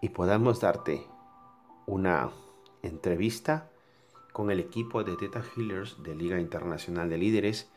[0.00, 1.06] Y podamos darte
[1.86, 2.30] una
[2.82, 3.69] entrevista
[4.32, 7.68] con el equipo de Theta Healers de Liga Internacional de Líderes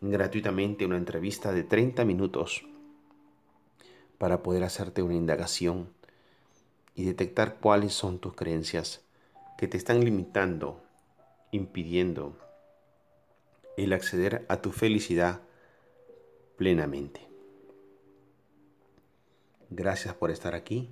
[0.00, 2.64] gratuitamente una entrevista de 30 minutos
[4.18, 5.88] para poder hacerte una indagación
[6.94, 9.04] y detectar cuáles son tus creencias
[9.56, 10.82] que te están limitando,
[11.52, 12.36] impidiendo
[13.76, 15.42] el acceder a tu felicidad
[16.56, 17.28] plenamente.
[19.70, 20.90] Gracias por estar aquí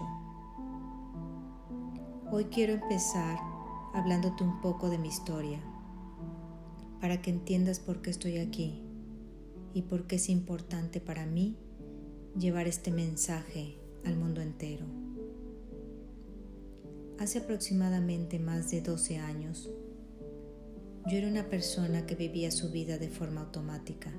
[2.31, 3.52] Hoy quiero empezar
[3.95, 5.61] hablándote un poco de mi historia
[7.01, 8.81] para que entiendas por qué estoy aquí
[9.75, 11.57] y por qué es importante para mí
[12.39, 14.87] llevar este mensaje al mundo entero.
[17.19, 19.71] Hace aproximadamente más de 12 años,
[21.09, 24.13] yo era una persona que vivía su vida de forma automática,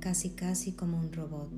[0.00, 1.50] casi casi como un robot.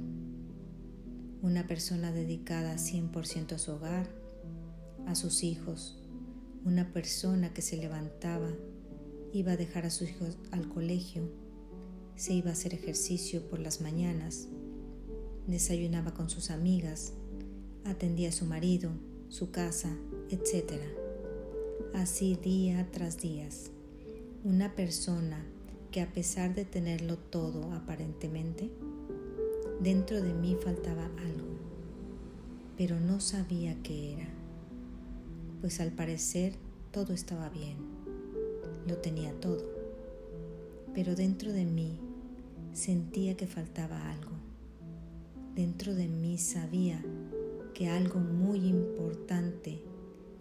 [1.43, 4.09] Una persona dedicada 100% a su hogar,
[5.07, 6.02] a sus hijos,
[6.65, 8.51] una persona que se levantaba,
[9.33, 11.29] iba a dejar a sus hijos al colegio,
[12.17, 14.49] se iba a hacer ejercicio por las mañanas,
[15.47, 17.15] desayunaba con sus amigas,
[17.85, 18.91] atendía a su marido,
[19.29, 19.97] su casa,
[20.31, 20.81] etc.
[21.95, 23.49] Así día tras día
[24.45, 25.45] una persona
[25.93, 28.71] que a pesar de tenerlo todo aparentemente,
[29.81, 31.59] dentro de mí faltaba algo,
[32.77, 34.29] pero no sabía qué era,
[35.63, 36.57] pues al parecer
[36.91, 37.77] todo estaba bien,
[38.89, 39.65] lo tenía todo,
[40.93, 42.01] pero dentro de mí
[42.73, 44.33] sentía que faltaba algo,
[45.55, 47.01] dentro de mí sabía
[47.75, 49.81] que algo muy importante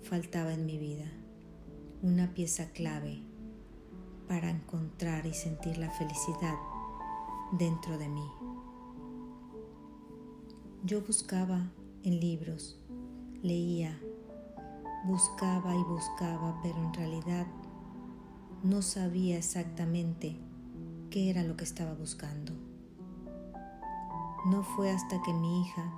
[0.02, 1.06] faltaba en mi vida,
[2.02, 3.22] una pieza clave
[4.28, 6.56] para encontrar y sentir la felicidad
[7.60, 8.28] dentro de mí.
[10.84, 12.80] Yo buscaba en libros,
[13.44, 14.00] leía,
[15.04, 17.48] buscaba y buscaba, pero en realidad
[18.64, 20.40] no sabía exactamente
[21.10, 22.54] qué era lo que estaba buscando.
[24.50, 25.92] No fue hasta que mi hija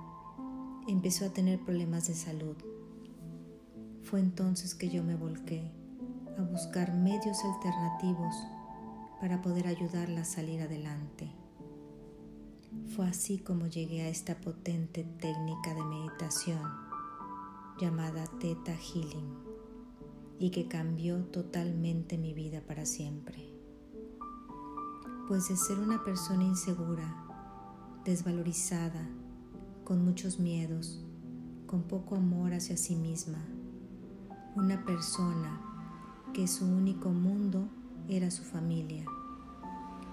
[0.88, 2.56] empezó a tener problemas de salud.
[4.02, 5.70] Fue entonces que yo me volqué
[6.38, 8.34] a buscar medios alternativos
[9.20, 11.30] para poder ayudarla a salir adelante.
[12.94, 16.83] Fue así como llegué a esta potente técnica de meditación
[17.78, 19.34] llamada Theta Healing
[20.38, 23.52] y que cambió totalmente mi vida para siempre.
[25.28, 27.24] Pues de ser una persona insegura,
[28.04, 29.08] desvalorizada,
[29.84, 31.04] con muchos miedos,
[31.66, 33.44] con poco amor hacia sí misma,
[34.54, 35.60] una persona
[36.32, 37.68] que su único mundo
[38.08, 39.04] era su familia.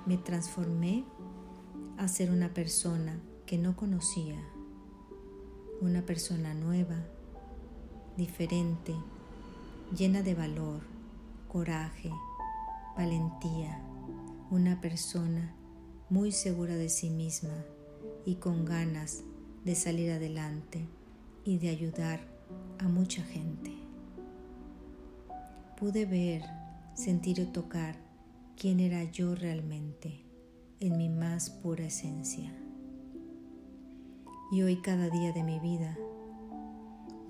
[0.05, 1.05] Me transformé
[1.97, 4.41] a ser una persona que no conocía,
[5.81, 7.03] una persona nueva,
[8.17, 8.93] diferente,
[9.95, 10.81] llena de valor,
[11.47, 12.11] coraje,
[12.97, 13.81] valentía,
[14.49, 15.53] una persona
[16.09, 17.63] muy segura de sí misma
[18.25, 19.23] y con ganas
[19.63, 20.87] de salir adelante
[21.43, 22.19] y de ayudar
[22.79, 23.81] a mucha gente
[25.81, 26.43] pude ver,
[26.93, 27.95] sentir o tocar
[28.55, 30.23] quién era yo realmente
[30.79, 32.53] en mi más pura esencia.
[34.51, 35.97] Y hoy cada día de mi vida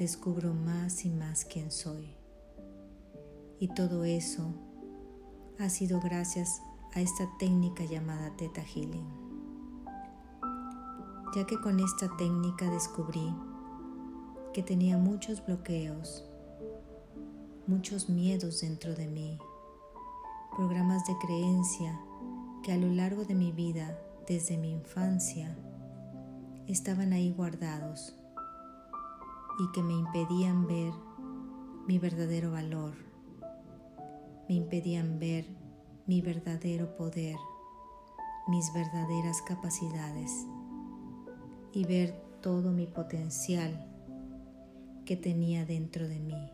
[0.02, 2.10] descubro más y más quién soy.
[3.60, 4.52] Y todo eso
[5.60, 6.60] ha sido gracias
[6.95, 9.07] a esta técnica llamada Theta Healing.
[11.36, 13.32] Ya que con esta técnica descubrí
[14.56, 16.26] que tenía muchos bloqueos
[17.68, 19.38] muchos miedos dentro de mí,
[20.57, 22.02] programas de creencia
[22.64, 25.56] que a lo largo de mi vida, desde mi infancia,
[26.68, 28.15] estaban ahí guardados
[29.61, 30.91] y que me impedían ver
[31.88, 32.95] mi verdadero valor,
[34.49, 35.45] me impedían ver
[36.07, 37.38] mi verdadero poder,
[38.47, 40.47] mis verdaderas capacidades
[41.73, 42.11] y ver
[42.41, 43.88] todo mi potencial
[45.05, 46.51] que tenía dentro de mí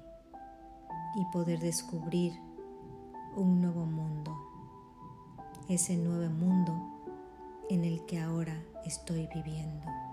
[1.15, 2.33] y poder descubrir
[3.37, 4.35] un nuevo mundo,
[5.69, 6.73] ese nuevo mundo
[7.69, 10.06] en el que ahora estoy viviendo.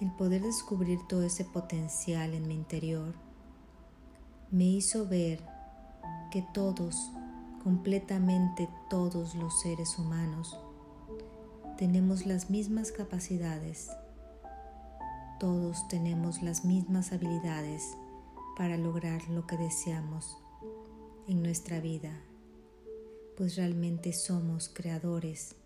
[0.00, 3.14] El poder descubrir todo ese potencial en mi interior
[4.50, 5.42] me hizo ver
[6.30, 7.10] que todos,
[7.64, 10.58] completamente todos los seres humanos,
[11.78, 13.90] tenemos las mismas capacidades,
[15.40, 17.96] todos tenemos las mismas habilidades
[18.56, 20.36] para lograr lo que deseamos
[21.26, 22.12] en nuestra vida,
[23.36, 25.56] pues realmente somos creadores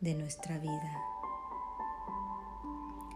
[0.00, 1.13] de nuestra vida.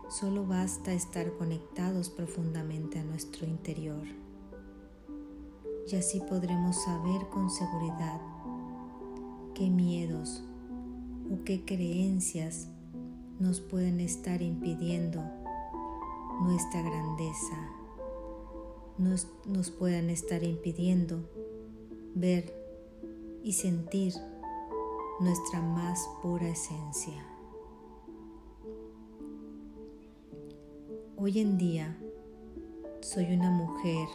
[0.09, 4.06] Solo basta estar conectados profundamente a nuestro interior
[5.86, 8.18] y así podremos saber con seguridad
[9.55, 10.43] qué miedos
[11.30, 12.68] o qué creencias
[13.39, 15.22] nos pueden estar impidiendo
[16.40, 17.70] nuestra grandeza,
[18.97, 21.28] nos, nos puedan estar impidiendo
[22.14, 22.55] ver
[23.43, 24.14] y sentir
[25.20, 27.28] nuestra más pura esencia.
[31.20, 31.99] Hoy en día
[33.01, 34.07] soy una mujer,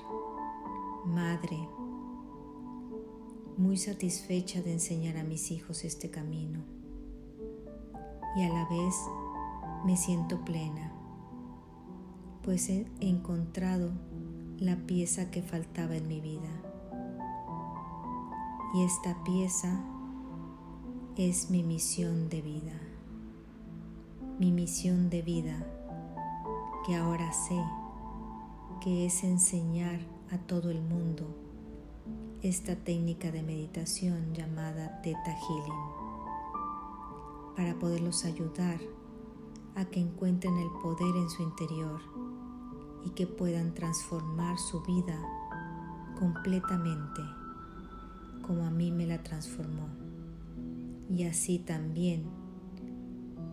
[1.06, 1.68] madre,
[3.58, 6.62] muy satisfecha de enseñar a mis hijos este camino
[8.38, 8.96] y a la vez
[9.84, 10.94] me siento plena,
[12.42, 13.92] pues he encontrado
[14.58, 16.62] la pieza que faltaba en mi vida.
[18.76, 19.84] Y esta pieza
[21.18, 22.80] es mi misión de vida,
[24.40, 25.73] mi misión de vida
[26.86, 27.64] que ahora sé
[28.82, 30.02] que es enseñar
[30.32, 31.26] a todo el mundo
[32.42, 36.04] esta técnica de meditación llamada Theta Healing
[37.56, 38.82] para poderlos ayudar
[39.76, 42.02] a que encuentren el poder en su interior
[43.06, 45.18] y que puedan transformar su vida
[46.20, 47.22] completamente
[48.42, 49.88] como a mí me la transformó.
[51.10, 52.26] Y así también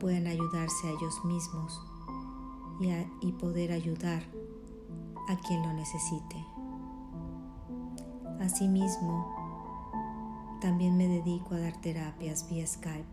[0.00, 1.80] puedan ayudarse a ellos mismos
[3.20, 4.22] y, poder ayudar
[5.28, 6.36] a quien lo necesite.
[8.40, 9.26] Asimismo,
[10.62, 13.04] también me dedico a dar terapias vía Skype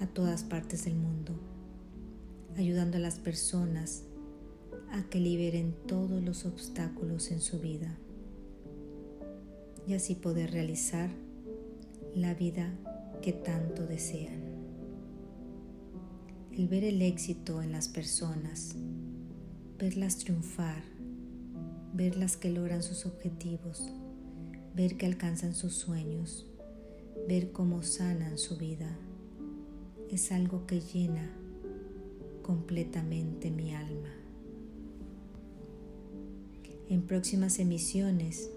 [0.00, 1.34] a todas partes del mundo,
[2.56, 4.04] ayudando a las personas
[4.92, 7.98] a que liberen todos los obstáculos en su vida
[9.88, 11.10] y así poder realizar
[12.14, 12.72] la vida
[13.22, 14.41] que tanto desean
[16.56, 18.74] el ver el éxito en las personas,
[19.78, 20.82] verlas triunfar,
[21.94, 23.90] verlas que logran sus objetivos,
[24.74, 26.46] ver que alcanzan sus sueños,
[27.26, 28.98] ver cómo sanan su vida,
[30.10, 31.30] es algo que llena
[32.42, 34.12] completamente mi alma.
[36.90, 38.50] En próximas emisiones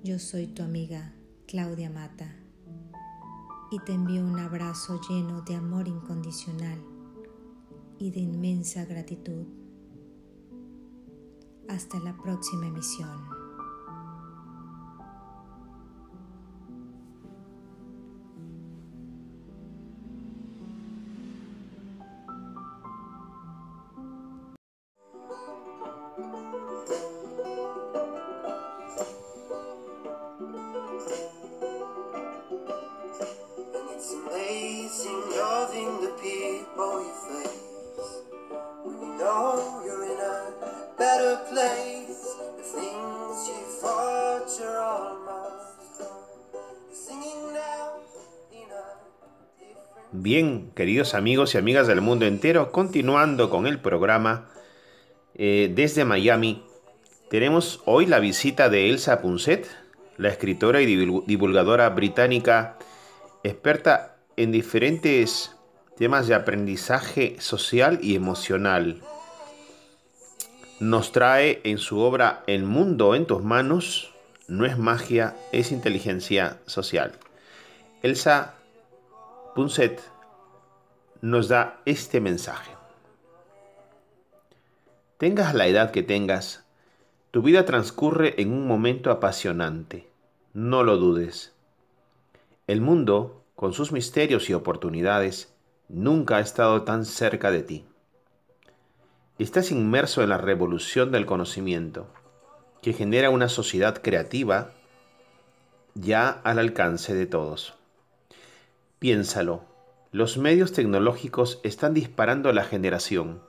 [0.04, 1.14] Yo soy tu amiga
[1.48, 2.36] Claudia Mata
[3.72, 6.80] y te envío un abrazo lleno de amor incondicional
[7.98, 9.48] y de inmensa gratitud.
[11.70, 13.33] Hasta la próxima emisión.
[50.84, 54.50] Queridos amigos y amigas del mundo entero, continuando con el programa
[55.34, 56.62] eh, desde Miami,
[57.30, 59.66] tenemos hoy la visita de Elsa Punset,
[60.18, 60.86] la escritora y
[61.26, 62.78] divulgadora británica,
[63.46, 65.56] experta en diferentes
[65.98, 69.02] temas de aprendizaje social y emocional.
[70.82, 74.14] Nos trae en su obra El mundo en tus manos,
[74.50, 77.14] no es magia, es inteligencia social.
[78.02, 78.56] Elsa
[79.56, 80.13] Punset
[81.24, 82.76] nos da este mensaje.
[85.18, 86.66] Tengas la edad que tengas,
[87.32, 90.10] tu vida transcurre en un momento apasionante.
[90.52, 91.54] No lo dudes.
[92.68, 95.54] El mundo, con sus misterios y oportunidades,
[95.88, 97.86] nunca ha estado tan cerca de ti.
[99.40, 102.06] Estás inmerso en la revolución del conocimiento,
[102.82, 104.72] que genera una sociedad creativa
[105.94, 107.76] ya al alcance de todos.
[109.00, 109.73] Piénsalo,
[110.14, 113.42] los medios tecnológicos están disparando la generación,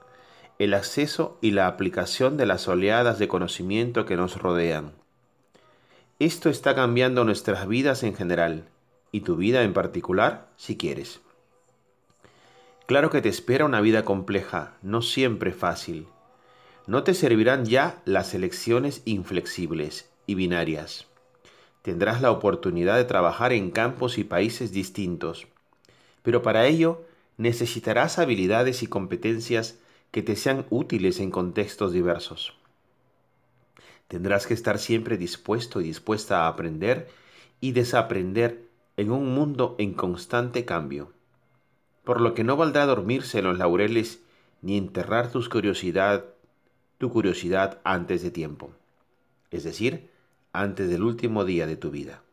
[0.59, 4.91] el acceso y la aplicación de las oleadas de conocimiento que nos rodean.
[6.19, 8.67] Esto está cambiando nuestras vidas en general,
[9.13, 11.21] y tu vida en particular, si quieres.
[12.87, 16.07] Claro que te espera una vida compleja, no siempre fácil.
[16.87, 21.07] No te servirán ya las elecciones inflexibles y binarias
[21.85, 25.45] tendrás la oportunidad de trabajar en campos y países distintos.
[26.25, 27.05] Pero para ello
[27.37, 29.77] necesitarás habilidades y competencias
[30.09, 32.57] que te sean útiles en contextos diversos.
[34.07, 37.07] Tendrás que estar siempre dispuesto y dispuesta a aprender
[37.61, 38.65] y desaprender
[38.97, 41.11] en un mundo en constante cambio,
[42.03, 44.21] por lo que no valdrá dormirse en los laureles
[44.63, 46.25] ni enterrar tu curiosidad,
[46.97, 48.71] tu curiosidad antes de tiempo.
[49.51, 50.09] Es decir,
[50.53, 52.24] antes del último día de tu vida.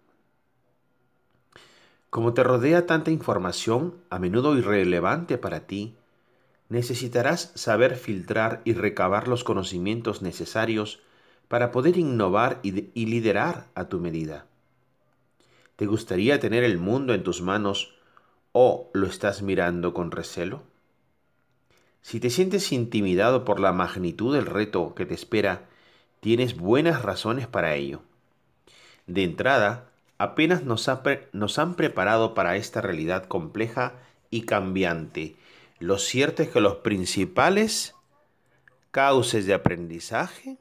[2.12, 5.96] Como te rodea tanta información, a menudo irrelevante para ti,
[6.68, 11.00] necesitarás saber filtrar y recabar los conocimientos necesarios
[11.48, 14.44] para poder innovar y, liderar a tu medida.
[15.76, 17.94] ¿Te gustaría tener el mundo en tus manos
[18.52, 20.64] o lo estás mirando con recelo?
[22.02, 25.66] Si te sientes intimidado por la magnitud del reto que te espera,
[26.20, 28.02] tienes buenas razones para ello.
[29.06, 29.91] De entrada,
[30.22, 30.88] apenas nos,
[31.58, 33.94] han preparado para esta realidad compleja
[34.30, 35.34] y cambiante.
[35.80, 37.96] Lo cierto es que los principales
[38.92, 40.58] cauces de aprendizaje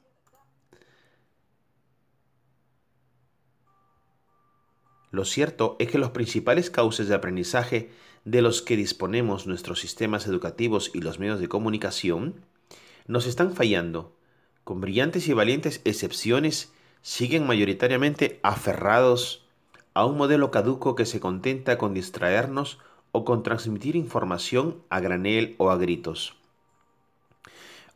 [5.12, 7.92] Lo cierto es que los principales cauces de aprendizaje
[8.24, 12.46] de los que disponemos nuestros sistemas educativos y los medios de comunicación
[13.08, 14.16] nos están fallando,
[14.64, 16.72] con brillantes y valientes excepciones
[17.02, 19.41] siguen mayoritariamente aferrados
[19.94, 22.80] a un modelo caduco que se contenta con distraernos
[23.12, 26.36] o con transmitir información a granel o a gritos.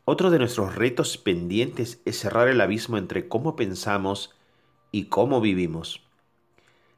[0.04, 4.34] Otro de nuestros retos pendientes es cerrar el abismo entre cómo pensamos
[4.92, 6.02] y cómo vivimos.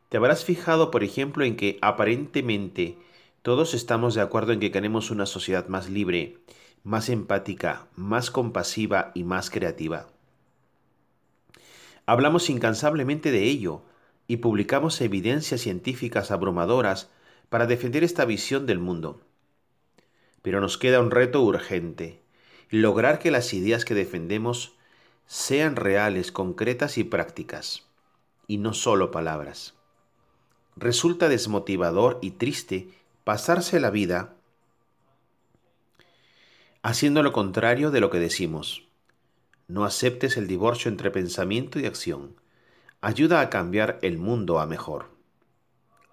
[0.08, 2.98] Te habrás fijado, por ejemplo, en que aparentemente
[3.42, 6.38] todos estamos de acuerdo en que queremos una sociedad más libre,
[6.82, 10.06] más empática, más compasiva y más creativa.
[12.04, 13.82] Hablamos incansablemente de ello
[14.28, 17.10] y publicamos evidencias científicas abrumadoras
[17.48, 19.20] para defender esta visión del mundo.
[20.42, 22.20] Pero nos queda un reto urgente,
[22.70, 24.74] lograr que las ideas que defendemos
[25.26, 27.86] sean reales, concretas y prácticas,
[28.46, 29.74] y no solo palabras.
[30.76, 32.88] Resulta desmotivador y triste
[33.24, 34.34] pasarse la vida
[36.82, 38.84] haciendo lo contrario de lo que decimos.
[39.66, 42.36] No aceptes el divorcio entre pensamiento y acción.
[43.00, 45.06] Ayuda a cambiar el mundo a mejor.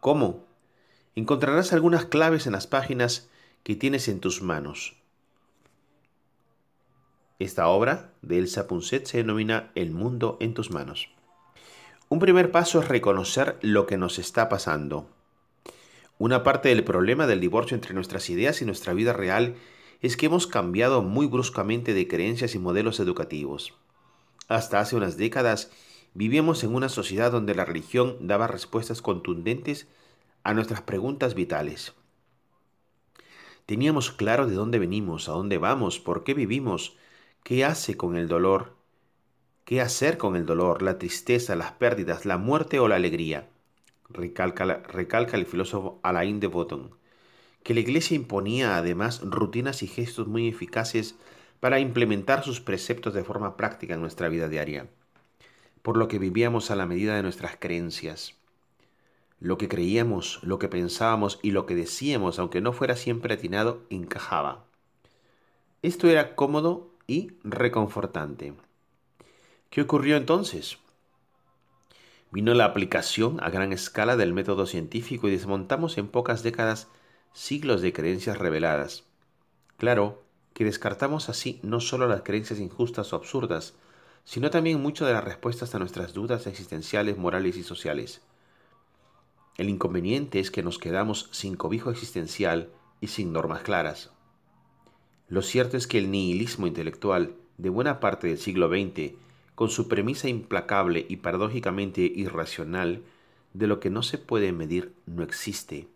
[0.01, 0.45] ¿Cómo?
[1.15, 3.27] Encontrarás algunas claves en las páginas
[3.63, 4.95] que tienes en tus manos.
[7.39, 11.09] Esta obra de Elsa Punset se denomina El mundo en tus manos.
[12.07, 15.09] Un primer paso es reconocer lo que nos está pasando.
[16.19, 19.55] Una parte del problema del divorcio entre nuestras ideas y nuestra vida real
[20.01, 23.73] es que hemos cambiado muy bruscamente de creencias y modelos educativos.
[24.47, 25.71] Hasta hace unas décadas
[26.15, 29.87] vivíamos en una sociedad donde la religión daba respuestas contundentes
[30.43, 31.93] a nuestras preguntas vitales.
[33.67, 36.97] Teníamos claro de dónde venimos, a dónde vamos, por qué vivimos,
[37.43, 38.73] qué hace con el dolor,
[39.63, 43.47] qué hacer con el dolor, la tristeza, las pérdidas, la muerte o la alegría,
[44.09, 46.95] recalca, recalca el filósofo Alain de Botton
[47.65, 51.15] que la Iglesia imponía además rutinas y gestos muy eficaces
[51.59, 54.87] para implementar sus preceptos de forma práctica en nuestra vida diaria,
[55.85, 58.33] por lo que vivíamos a la medida de nuestras creencias.
[59.39, 63.83] Lo que creíamos, lo que pensábamos y lo que decíamos, aunque no fuera siempre atinado,
[63.91, 64.65] encajaba.
[65.83, 68.55] Esto era cómodo y reconfortante.
[69.69, 70.79] ¿Qué ocurrió entonces?
[72.31, 76.87] Vino la aplicación a gran escala del método científico y desmontamos en pocas décadas
[77.31, 79.03] siglos de creencias reveladas.
[79.77, 80.23] Claro
[80.55, 83.75] que descartamos así no solo las creencias injustas o absurdas,
[84.25, 88.21] sino también mucho de las respuestas a nuestras dudas existenciales, morales y sociales.
[89.57, 92.69] El inconveniente es que nos quedamos sin cobijo existencial
[92.99, 94.11] y sin normas claras.
[95.29, 99.13] Lo cierto es que el nihilismo intelectual de buena parte del siglo XX,
[99.53, 103.03] con su premisa implacable y paradójicamente irracional
[103.53, 105.87] de lo que no se puede medir no existe,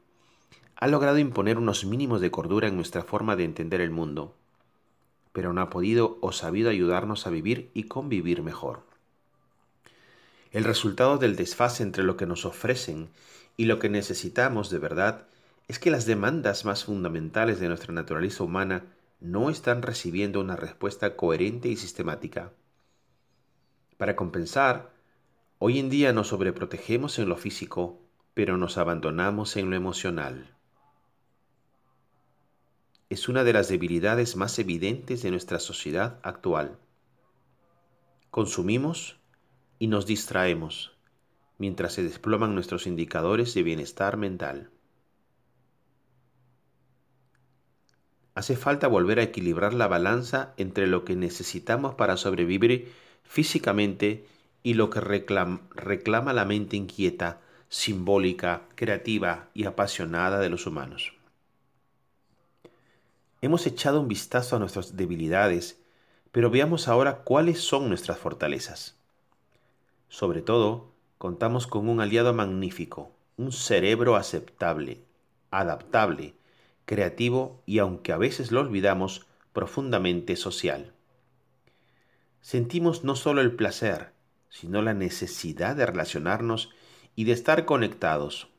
[0.77, 4.34] ha logrado imponer unos mínimos de cordura en nuestra forma de entender el mundo,
[5.31, 8.84] pero no ha podido o sabido ayudarnos a vivir y convivir mejor.
[10.51, 13.10] El resultado del desfase entre lo que nos ofrecen
[13.56, 15.27] y lo que necesitamos de verdad
[15.68, 18.85] es que las demandas más fundamentales de nuestra naturaleza humana
[19.19, 22.51] no están recibiendo una respuesta coherente y sistemática.
[23.97, 24.91] Para compensar,
[25.60, 27.99] hoy en día nos sobreprotegemos en lo físico,
[28.34, 30.56] pero nos abandonamos en lo emocional.
[33.10, 36.77] Es una de las debilidades más evidentes de nuestra sociedad actual.
[38.30, 39.18] Consumimos
[39.80, 40.95] y nos distraemos
[41.57, 44.69] mientras se desploman nuestros indicadores de bienestar mental.
[48.36, 52.91] Hace falta volver a equilibrar la balanza entre lo que necesitamos para sobrevivir
[53.23, 54.27] físicamente
[54.61, 61.19] y lo que reclama, la mente inquieta, simbólica, creativa y apasionada de los humanos.
[63.41, 65.80] Hemos echado un vistazo a nuestras debilidades,
[66.32, 68.98] pero veamos ahora cuáles son nuestras fortalezas.
[70.10, 75.06] Sobre todo, contamos con un aliado magnífico, un cerebro aceptable,
[75.52, 76.34] adaptable,
[76.86, 80.94] creativo y aunque a veces lo olvidamos, profundamente social.
[82.41, 84.11] Sentimos no solo el placer,
[84.49, 86.72] sino la necesidad de relacionarnos
[87.16, 88.49] y de estar conectados.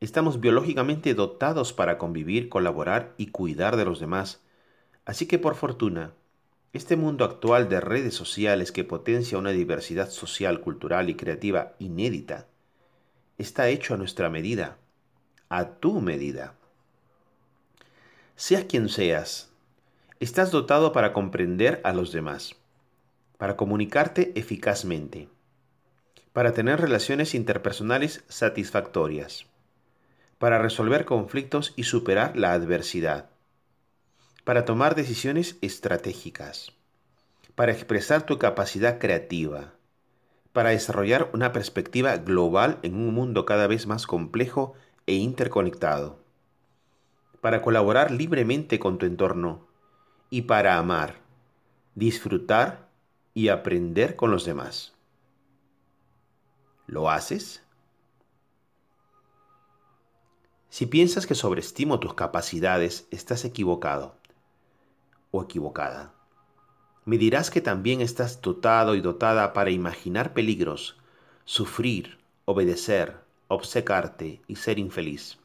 [0.00, 4.42] Estamos biológicamente dotados para convivir, colaborar y cuidar de los demás,
[5.04, 6.12] así que por fortuna,
[6.72, 12.48] este mundo actual de redes sociales que potencia una diversidad social, cultural y creativa inédita
[13.38, 14.78] está hecho a nuestra medida,
[15.48, 16.54] a tu medida.
[18.36, 19.52] Seas quien seas,
[20.18, 22.56] estás dotado para comprender a los demás,
[23.38, 25.28] para comunicarte eficazmente,
[26.32, 29.46] para tener relaciones interpersonales satisfactorias,
[30.38, 33.30] para resolver conflictos y superar la adversidad
[34.44, 36.72] para tomar decisiones estratégicas,
[37.54, 39.72] para expresar tu capacidad creativa,
[40.52, 44.74] para desarrollar una perspectiva global en un mundo cada vez más complejo
[45.06, 46.22] e interconectado,
[47.40, 49.66] para colaborar libremente con tu entorno
[50.28, 51.16] y para amar,
[51.94, 52.88] disfrutar
[53.32, 54.92] y aprender con los demás.
[56.86, 57.63] ¿Lo haces?
[60.74, 64.16] Si piensas que sobreestimo tus capacidades, estás equivocado
[65.30, 66.12] o equivocada.
[67.04, 70.96] Me dirás que también estás dotado y dotada para imaginar peligros,
[71.44, 75.38] sufrir, obedecer, obcecarte y ser infeliz.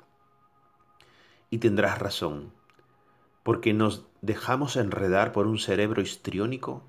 [1.52, 2.52] Y tendrás razón,
[3.44, 6.82] porque nos dejamos enredar por un cerebro histriónico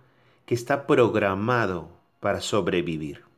[0.46, 1.90] que está programado
[2.20, 3.29] para sobrevivir.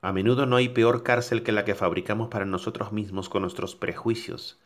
[0.00, 3.74] A menudo no hay peor cárcel que la que fabricamos para nosotros mismos con nuestros
[3.74, 4.58] prejuicios,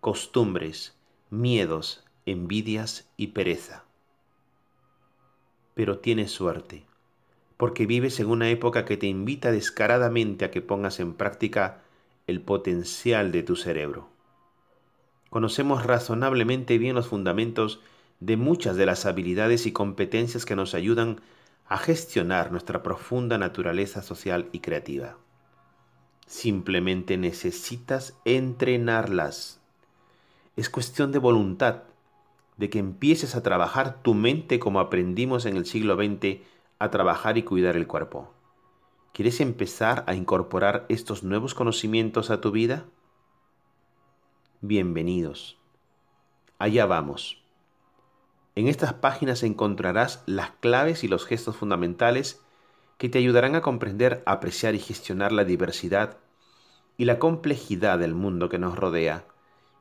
[0.00, 0.96] costumbres,
[1.30, 3.84] miedos envidias y pereza.
[5.74, 6.84] Pero tienes suerte,
[7.56, 11.82] porque vives en una época que te invita descaradamente a que pongas en práctica
[12.26, 14.08] el potencial de tu cerebro.
[15.30, 17.80] Conocemos razonablemente bien los fundamentos
[18.18, 21.39] de muchas de las habilidades y competencias que nos ayudan a
[21.78, 25.16] gestionar nuestra profunda naturaleza social y creativa.
[26.26, 29.60] Simplemente necesitas entrenarlas.
[30.56, 31.84] Es cuestión de voluntad
[32.56, 36.42] de que empieces a trabajar tu mente como aprendimos en el siglo XX
[36.78, 38.32] a trabajar y cuidar el cuerpo.
[39.12, 42.86] ¿Quieres empezar a incorporar estos nuevos conocimientos a tu vida?
[44.60, 45.58] Bienvenidos.
[46.58, 47.39] Allá vamos.
[48.54, 52.42] En estas páginas encontrarás las claves y los gestos fundamentales
[52.98, 56.18] que te ayudarán a comprender, apreciar y gestionar la diversidad
[56.96, 59.24] y la complejidad del mundo que nos rodea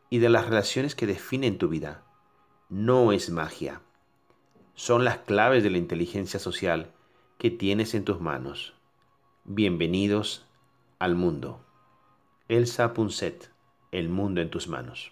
[0.09, 2.03] y de las relaciones que definen tu vida.
[2.69, 3.81] No es magia.
[4.75, 6.93] Son las claves de la inteligencia social
[7.37, 8.73] que tienes en tus manos.
[9.43, 10.45] Bienvenidos
[10.99, 11.65] al mundo.
[12.47, 13.51] Elsa Punset,
[13.91, 15.11] El mundo en tus manos.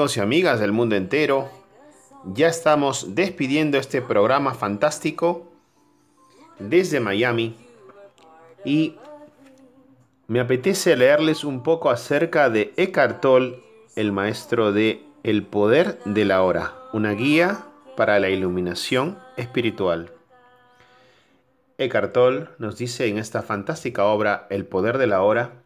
[0.00, 1.50] Amigos y amigas del mundo entero,
[2.24, 5.52] ya estamos despidiendo este programa fantástico
[6.58, 7.54] desde Miami
[8.64, 8.94] y
[10.26, 13.62] me apetece leerles un poco acerca de Eckhart Tolle,
[13.94, 20.12] el maestro de El poder de la hora, una guía para la iluminación espiritual.
[21.76, 25.62] Eckhart Tolle nos dice en esta fantástica obra El poder de la hora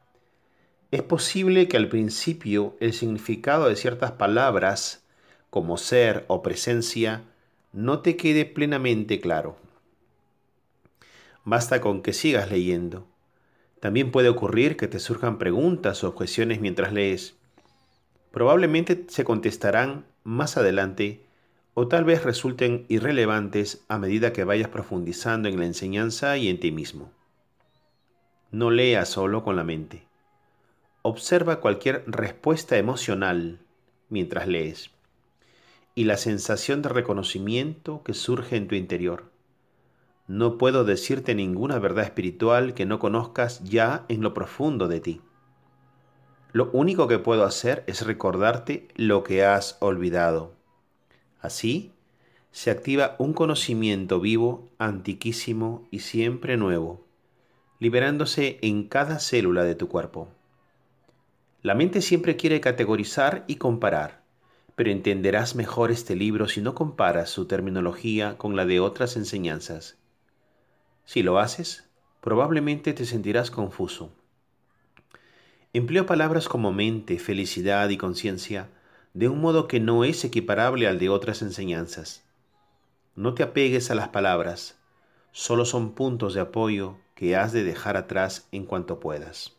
[0.95, 5.03] es posible que al principio el significado de ciertas palabras,
[5.51, 7.25] como ser o presencia,
[7.73, 9.57] no te quede plenamente claro.
[11.43, 13.09] Basta con que sigas leyendo.
[13.81, 17.35] También puede ocurrir que te surjan preguntas o objeciones mientras lees.
[18.31, 21.27] Probablemente se contestarán más adelante
[21.75, 26.61] o tal vez resulten irrelevantes a medida que vayas profundizando en la enseñanza y en
[26.61, 27.11] ti mismo.
[28.53, 30.14] No leas solo con la mente.
[31.07, 33.61] Observa cualquier respuesta emocional
[34.09, 34.91] mientras lees
[35.95, 39.31] y la sensación de reconocimiento que surge en tu interior.
[40.29, 45.21] No puedo decirte ninguna verdad espiritual que no conozcas ya en lo profundo de ti.
[46.53, 50.55] Lo único que puedo hacer es recordarte lo que has olvidado.
[51.39, 51.93] Así,
[52.51, 57.05] se activa un conocimiento vivo, antiquísimo y siempre nuevo,
[57.79, 60.31] liberándose en cada célula de tu cuerpo.
[61.65, 64.21] La mente siempre quiere categorizar y comparar,
[64.77, 69.97] pero entenderás mejor este libro si no comparas su terminología con la de otras enseñanzas.
[71.07, 71.89] Si lo haces,
[72.21, 74.13] probablemente te sentirás confuso.
[75.73, 78.69] Empleo palabras como mente, felicidad y conciencia
[79.15, 82.27] de un modo que no es equiparable al de otras enseñanzas.
[83.17, 84.77] No te apegues a las palabras,
[85.33, 89.57] solo son puntos de apoyo que has de dejar atrás en cuanto puedas.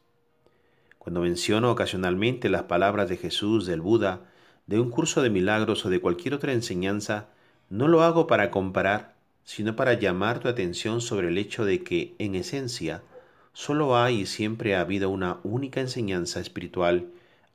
[1.06, 4.22] Cuando menciono ocasionalmente las palabras de Jesús, del Buda,
[4.65, 7.27] de un curso de milagros o de cualquier otra enseñanza,
[7.69, 9.14] no lo hago para comparar,
[9.44, 13.03] sino para llamar tu atención sobre el hecho de que, en esencia,
[13.53, 17.06] solo hay y siempre ha habido una única enseñanza espiritual,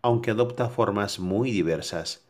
[0.01, 2.23] aunque adopta formas muy diversas.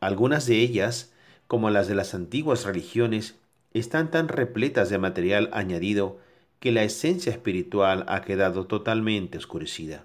[0.00, 1.12] Algunas de ellas,
[1.46, 3.36] como las de las antiguas religiones,
[3.74, 6.18] están tan repletas de material añadido
[6.58, 10.04] que la esencia espiritual ha quedado totalmente oscurecida.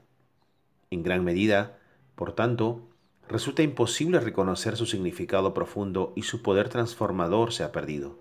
[0.91, 1.79] En gran medida,
[2.15, 2.81] por tanto,
[3.29, 8.19] resulta imposible reconocer su significado profundo y su poder transformador se ha perdido.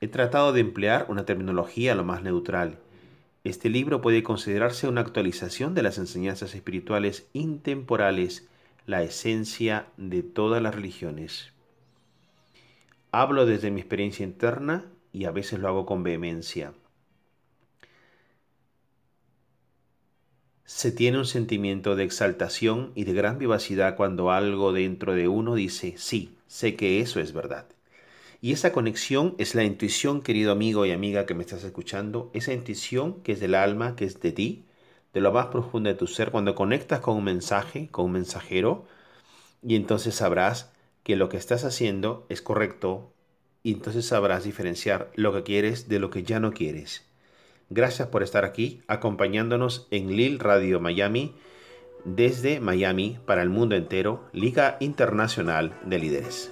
[0.00, 2.80] He tratado de emplear una terminología lo más neutral.
[3.44, 8.48] Este libro puede considerarse una actualización de las enseñanzas espirituales intemporales,
[8.86, 11.52] la esencia de todas las religiones.
[13.12, 16.72] Hablo desde mi experiencia interna y a veces lo hago con vehemencia.
[20.64, 25.54] Se tiene un sentimiento de exaltación y de gran vivacidad cuando algo dentro de uno
[25.54, 27.66] dice, sí, sé que eso es verdad.
[28.40, 32.52] Y esa conexión es la intuición, querido amigo y amiga que me estás escuchando, esa
[32.52, 34.64] intuición que es del alma, que es de ti,
[35.12, 38.86] de lo más profundo de tu ser, cuando conectas con un mensaje, con un mensajero,
[39.62, 40.72] y entonces sabrás
[41.04, 43.12] que lo que estás haciendo es correcto,
[43.62, 47.11] y entonces sabrás diferenciar lo que quieres de lo que ya no quieres.
[47.74, 51.34] Gracias por estar aquí acompañándonos en Lil Radio Miami
[52.04, 56.50] desde Miami para el mundo entero, Liga Internacional de Líderes.